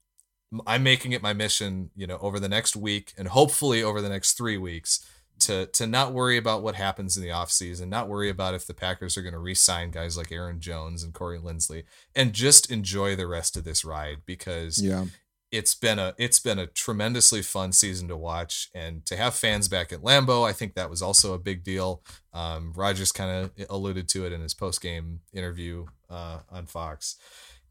I'm 0.67 0.83
making 0.83 1.13
it 1.13 1.21
my 1.21 1.33
mission, 1.33 1.89
you 1.95 2.07
know, 2.07 2.17
over 2.21 2.39
the 2.39 2.49
next 2.49 2.75
week 2.75 3.13
and 3.17 3.27
hopefully 3.29 3.81
over 3.81 4.01
the 4.01 4.09
next 4.09 4.33
three 4.33 4.57
weeks 4.57 5.05
to 5.39 5.65
to 5.67 5.87
not 5.87 6.13
worry 6.13 6.37
about 6.37 6.61
what 6.61 6.75
happens 6.75 7.17
in 7.17 7.23
the 7.23 7.29
offseason, 7.29 7.87
not 7.87 8.07
worry 8.07 8.29
about 8.29 8.53
if 8.53 8.67
the 8.67 8.73
Packers 8.73 9.17
are 9.17 9.23
going 9.23 9.33
to 9.33 9.39
re-sign 9.39 9.89
guys 9.89 10.17
like 10.17 10.31
Aaron 10.31 10.59
Jones 10.59 11.03
and 11.03 11.13
Corey 11.13 11.39
Linsley, 11.39 11.83
and 12.15 12.33
just 12.33 12.71
enjoy 12.71 13.15
the 13.15 13.27
rest 13.27 13.57
of 13.57 13.63
this 13.63 13.83
ride 13.83 14.17
because 14.25 14.81
Yeah. 14.81 15.05
It's 15.51 15.75
been 15.75 15.99
a 15.99 16.13
it's 16.17 16.39
been 16.39 16.59
a 16.59 16.67
tremendously 16.67 17.41
fun 17.41 17.71
season 17.71 18.07
to 18.07 18.17
watch 18.17 18.69
and 18.73 19.05
to 19.05 19.17
have 19.17 19.35
fans 19.35 19.67
back 19.67 19.91
at 19.91 20.01
Lambeau. 20.01 20.47
I 20.47 20.53
think 20.53 20.75
that 20.75 20.89
was 20.89 21.01
also 21.01 21.33
a 21.33 21.39
big 21.39 21.63
deal. 21.63 22.03
Um, 22.33 22.73
Rodgers 22.75 23.11
kind 23.11 23.45
of 23.57 23.67
alluded 23.69 24.07
to 24.09 24.25
it 24.25 24.31
in 24.31 24.41
his 24.41 24.53
post 24.53 24.81
game 24.81 25.21
interview 25.33 25.85
uh, 26.09 26.39
on 26.49 26.67
Fox, 26.67 27.17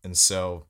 and 0.05 0.17
so 0.17 0.67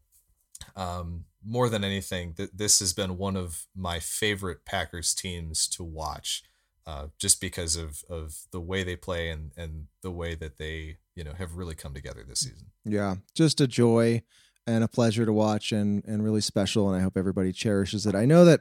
um, 0.76 1.24
more 1.44 1.68
than 1.68 1.84
anything, 1.84 2.34
th- 2.34 2.50
this 2.54 2.78
has 2.80 2.92
been 2.92 3.16
one 3.16 3.36
of 3.36 3.66
my 3.74 3.98
favorite 3.98 4.64
Packers 4.64 5.14
teams 5.14 5.68
to 5.68 5.84
watch. 5.84 6.44
Uh, 6.86 7.08
just 7.18 7.40
because 7.40 7.76
of, 7.76 8.02
of 8.08 8.34
the 8.52 8.60
way 8.60 8.82
they 8.82 8.96
play 8.96 9.28
and, 9.28 9.52
and 9.56 9.86
the 10.02 10.10
way 10.10 10.34
that 10.34 10.56
they 10.56 10.96
you 11.14 11.22
know 11.22 11.34
have 11.34 11.54
really 11.54 11.74
come 11.74 11.92
together 11.92 12.24
this 12.26 12.40
season. 12.40 12.68
Yeah. 12.84 13.16
Just 13.34 13.60
a 13.60 13.68
joy 13.68 14.22
and 14.66 14.84
a 14.84 14.88
pleasure 14.88 15.26
to 15.26 15.32
watch 15.32 15.72
and 15.72 16.04
and 16.04 16.24
really 16.24 16.40
special. 16.40 16.88
And 16.88 16.98
I 16.98 17.02
hope 17.02 17.16
everybody 17.16 17.52
cherishes 17.52 18.06
it. 18.06 18.14
I 18.14 18.24
know 18.24 18.44
that 18.44 18.60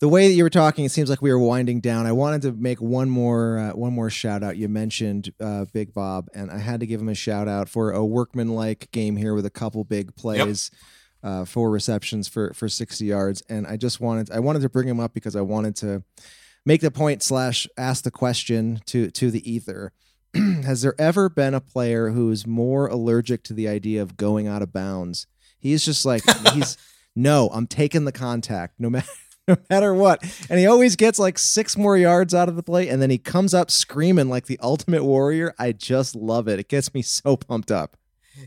the 0.00 0.08
way 0.08 0.28
that 0.28 0.34
you 0.34 0.44
were 0.44 0.50
talking, 0.50 0.84
it 0.84 0.92
seems 0.92 1.10
like 1.10 1.20
we 1.20 1.32
were 1.32 1.38
winding 1.38 1.80
down. 1.80 2.06
I 2.06 2.12
wanted 2.12 2.42
to 2.42 2.52
make 2.52 2.80
one 2.80 3.10
more 3.10 3.58
uh, 3.58 3.70
one 3.72 3.92
more 3.92 4.10
shout 4.10 4.42
out. 4.42 4.56
You 4.56 4.68
mentioned 4.68 5.32
uh, 5.40 5.64
Big 5.72 5.92
Bob, 5.92 6.28
and 6.34 6.50
I 6.50 6.58
had 6.58 6.80
to 6.80 6.86
give 6.86 7.00
him 7.00 7.08
a 7.08 7.14
shout 7.14 7.48
out 7.48 7.68
for 7.68 7.90
a 7.90 8.04
workmanlike 8.04 8.90
game 8.92 9.16
here 9.16 9.34
with 9.34 9.46
a 9.46 9.50
couple 9.50 9.84
big 9.84 10.14
plays. 10.14 10.70
Uh, 11.20 11.44
four 11.44 11.68
receptions 11.72 12.28
for 12.28 12.54
for 12.54 12.68
60 12.68 13.04
yards 13.04 13.42
and 13.48 13.66
i 13.66 13.76
just 13.76 13.98
wanted 13.98 14.30
i 14.30 14.38
wanted 14.38 14.62
to 14.62 14.68
bring 14.68 14.86
him 14.86 15.00
up 15.00 15.12
because 15.12 15.34
i 15.34 15.40
wanted 15.40 15.74
to 15.74 16.04
make 16.64 16.80
the 16.80 16.92
point 16.92 17.24
slash 17.24 17.66
ask 17.76 18.04
the 18.04 18.10
question 18.12 18.80
to 18.86 19.10
to 19.10 19.28
the 19.28 19.50
ether 19.50 19.92
has 20.64 20.82
there 20.82 20.94
ever 20.98 21.28
been 21.28 21.54
a 21.54 21.60
player 21.60 22.10
who's 22.10 22.46
more 22.46 22.86
allergic 22.86 23.42
to 23.44 23.54
the 23.54 23.68
idea 23.68 24.02
of 24.02 24.16
going 24.16 24.46
out 24.46 24.62
of 24.62 24.72
bounds? 24.72 25.26
He's 25.58 25.84
just 25.84 26.04
like 26.04 26.22
he's 26.52 26.76
no 27.16 27.50
i'm 27.52 27.66
taking 27.66 28.04
the 28.04 28.12
contact 28.12 28.74
no 28.78 28.88
matter 28.88 29.08
no 29.48 29.56
matter 29.70 29.94
what. 29.94 30.22
And 30.48 30.60
he 30.60 30.66
always 30.66 30.94
gets 30.94 31.18
like 31.18 31.38
six 31.38 31.76
more 31.76 31.96
yards 31.96 32.34
out 32.34 32.48
of 32.48 32.56
the 32.56 32.62
play 32.62 32.88
and 32.88 33.00
then 33.00 33.10
he 33.10 33.18
comes 33.18 33.54
up 33.54 33.70
screaming 33.70 34.28
like 34.28 34.46
the 34.46 34.60
ultimate 34.62 35.02
warrior. 35.02 35.54
I 35.58 35.72
just 35.72 36.14
love 36.14 36.46
it. 36.46 36.60
It 36.60 36.68
gets 36.68 36.94
me 36.94 37.02
so 37.02 37.36
pumped 37.36 37.72
up. 37.72 37.96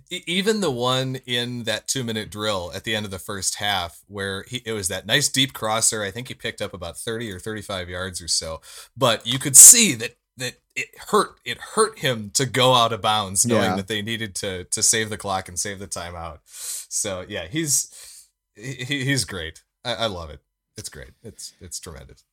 Even 0.10 0.62
the 0.62 0.72
one 0.72 1.17
in 1.26 1.63
that 1.63 1.88
two 1.89 2.06
minute 2.06 2.32
drill 2.32 2.72
at 2.74 2.86
the 2.86 2.96
end 2.96 3.04
of 3.04 3.12
the 3.12 3.20
first 3.20 3.56
half 3.56 4.04
where 4.08 4.46
he 4.48 4.62
it 4.65 4.72
was 4.72 4.88
that 4.88 5.06
nice 5.06 5.28
deep 5.28 5.52
crosser. 5.52 6.02
I 6.02 6.12
think 6.12 6.30
he 6.30 6.34
picked 6.34 6.62
up 6.62 6.74
about 6.74 6.98
30 6.98 7.30
or 7.32 7.39
35 7.39 7.89
yards 7.89 8.22
or 8.22 8.30
so. 8.30 8.62
But 8.96 9.28
you 9.28 9.38
could 9.38 9.58
see 9.58 9.96
that 9.96 10.15
that 10.41 10.56
it 10.75 10.88
hurt 11.10 11.39
it 11.45 11.58
hurt 11.75 11.99
him 11.99 12.30
to 12.34 12.45
go 12.45 12.73
out 12.73 12.91
of 12.93 13.01
bounds 13.01 13.45
knowing 13.45 13.63
Yeah. 13.71 13.75
that 13.77 13.88
they 13.88 14.01
needed 14.01 14.36
to 14.36 14.65
to 14.65 14.84
save 14.84 15.10
the 15.10 15.17
clock 15.17 15.47
and 15.47 15.58
save 15.60 15.80
the 15.80 15.88
timeout 15.88 16.39
so 16.45 17.25
yeah 17.27 17.47
he's 17.47 18.27
he, 18.56 18.73
he's 19.06 19.23
great 19.25 19.63
I, 19.86 19.93
I 19.95 20.06
love 20.08 20.30
it 20.30 20.39
it's 20.77 20.89
great 20.89 21.12
it's 21.23 21.54
it's 21.62 21.80
tremendous 21.80 22.23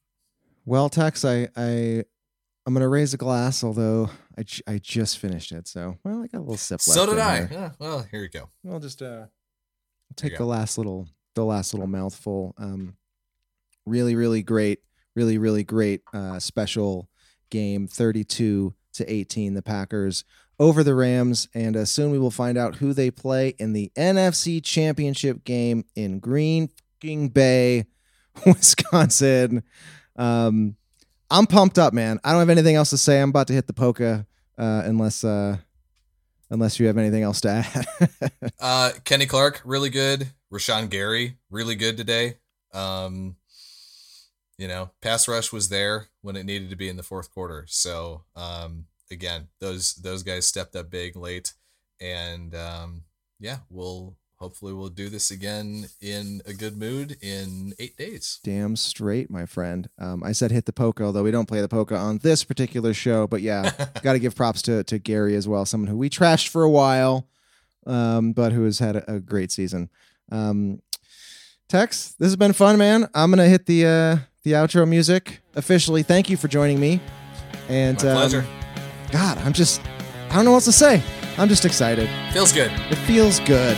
Well, 0.66 0.88
Tex, 0.90 1.24
I, 1.24 1.48
I, 1.56 2.04
I'm 2.66 2.74
gonna 2.74 2.88
raise 2.88 3.14
a 3.14 3.16
glass, 3.16 3.64
although 3.64 4.10
I, 4.36 4.42
j- 4.42 4.62
I 4.66 4.78
just 4.78 5.18
finished 5.18 5.50
it, 5.52 5.66
so 5.66 5.96
well, 6.04 6.22
I 6.22 6.26
got 6.26 6.38
a 6.38 6.40
little 6.40 6.56
sip 6.58 6.80
left. 6.86 6.98
so 6.98 7.06
did 7.06 7.18
i 7.18 7.36
here. 7.38 7.48
yeah, 7.50 7.70
well 7.78 8.06
here 8.10 8.22
you 8.22 8.28
go 8.28 8.48
I'll 8.70 8.78
just 8.80 9.00
uh, 9.02 9.26
take 10.16 10.32
the 10.32 10.38
go. 10.38 10.46
last 10.46 10.76
little, 10.78 11.06
the 11.34 11.44
last 11.44 11.72
little 11.74 11.86
mouthful. 11.86 12.54
Um, 12.58 12.96
really, 13.86 14.14
really 14.14 14.42
great, 14.42 14.80
really, 15.16 15.38
really 15.38 15.64
great, 15.64 16.02
uh, 16.12 16.38
special 16.38 17.08
game, 17.50 17.86
32 17.86 18.74
to 18.94 19.12
18. 19.12 19.54
The 19.54 19.62
Packers 19.62 20.24
over 20.58 20.82
the 20.82 20.94
Rams, 20.94 21.48
and 21.54 21.76
uh, 21.76 21.84
soon 21.84 22.10
we 22.10 22.18
will 22.18 22.30
find 22.30 22.58
out 22.58 22.76
who 22.76 22.92
they 22.92 23.10
play 23.10 23.54
in 23.58 23.72
the 23.72 23.92
NFC 23.96 24.62
Championship 24.62 25.44
game 25.44 25.84
in 25.94 26.18
Green 26.18 26.70
Bay, 27.00 27.86
Wisconsin. 28.46 29.62
Um, 30.16 30.76
I'm 31.30 31.46
pumped 31.46 31.78
up, 31.78 31.92
man. 31.92 32.18
I 32.24 32.32
don't 32.32 32.40
have 32.40 32.50
anything 32.50 32.74
else 32.74 32.90
to 32.90 32.98
say. 32.98 33.20
I'm 33.20 33.28
about 33.30 33.46
to 33.48 33.52
hit 33.52 33.66
the 33.66 33.72
polka, 33.72 34.26
uh, 34.56 34.82
unless 34.84 35.22
uh, 35.22 35.58
unless 36.50 36.80
you 36.80 36.86
have 36.86 36.98
anything 36.98 37.22
else 37.22 37.40
to 37.42 37.48
add. 38.30 38.40
Uh, 38.58 38.90
Kenny 39.04 39.26
Clark, 39.26 39.62
really 39.64 39.90
good. 39.90 40.26
Rashan 40.52 40.88
Gary, 40.88 41.36
really 41.50 41.74
good 41.74 41.96
today. 41.96 42.36
Um, 42.72 43.36
you 44.58 44.66
know, 44.66 44.90
pass 45.00 45.28
rush 45.28 45.52
was 45.52 45.68
there 45.68 46.08
when 46.20 46.36
it 46.36 46.44
needed 46.44 46.68
to 46.70 46.76
be 46.76 46.88
in 46.88 46.96
the 46.96 47.02
fourth 47.02 47.30
quarter. 47.32 47.64
So, 47.68 48.24
um, 48.36 48.86
again, 49.10 49.48
those 49.60 49.94
those 49.94 50.22
guys 50.22 50.46
stepped 50.46 50.76
up 50.76 50.90
big 50.90 51.16
late, 51.16 51.54
and 52.00 52.54
um, 52.54 53.02
yeah, 53.38 53.58
we'll 53.70 54.16
hopefully 54.36 54.72
we'll 54.72 54.88
do 54.88 55.08
this 55.08 55.30
again 55.30 55.86
in 56.00 56.40
a 56.46 56.52
good 56.52 56.76
mood 56.76 57.16
in 57.22 57.72
eight 57.78 57.96
days. 57.96 58.40
Damn 58.44 58.76
straight, 58.76 59.30
my 59.30 59.46
friend. 59.46 59.88
Um, 59.98 60.22
I 60.22 60.32
said 60.32 60.50
hit 60.50 60.66
the 60.66 60.72
polka, 60.72 61.04
although 61.04 61.24
we 61.24 61.30
don't 61.30 61.48
play 61.48 61.60
the 61.60 61.68
polka 61.68 61.96
on 61.96 62.18
this 62.18 62.44
particular 62.44 62.92
show. 62.92 63.26
But 63.28 63.42
yeah, 63.42 63.70
got 64.02 64.14
to 64.14 64.18
give 64.18 64.34
props 64.34 64.62
to 64.62 64.82
to 64.84 64.98
Gary 64.98 65.36
as 65.36 65.46
well, 65.46 65.64
someone 65.66 65.88
who 65.88 65.96
we 65.96 66.10
trashed 66.10 66.48
for 66.48 66.64
a 66.64 66.70
while, 66.70 67.28
um, 67.86 68.32
but 68.32 68.52
who 68.52 68.64
has 68.64 68.80
had 68.80 68.96
a, 68.96 69.14
a 69.14 69.20
great 69.20 69.52
season. 69.52 69.88
Um, 70.32 70.82
Tex, 71.68 72.14
this 72.18 72.26
has 72.26 72.36
been 72.36 72.54
fun, 72.54 72.78
man. 72.78 73.08
I'm 73.14 73.30
gonna 73.30 73.46
hit 73.46 73.66
the 73.66 73.86
uh, 73.86 74.16
the 74.48 74.54
outro 74.54 74.88
music 74.88 75.40
officially. 75.54 76.02
Thank 76.02 76.30
you 76.30 76.36
for 76.36 76.48
joining 76.48 76.80
me. 76.80 77.00
And 77.68 78.02
My 78.02 78.10
um, 78.10 78.16
pleasure. 78.16 78.46
God, 79.10 79.38
I'm 79.38 79.52
just 79.52 79.80
I 80.30 80.36
don't 80.36 80.44
know 80.44 80.52
what 80.52 80.56
else 80.58 80.64
to 80.66 80.72
say. 80.72 81.02
I'm 81.36 81.48
just 81.48 81.64
excited. 81.64 82.08
Feels 82.32 82.52
good. 82.52 82.72
It 82.90 82.96
feels 82.96 83.40
good. 83.40 83.76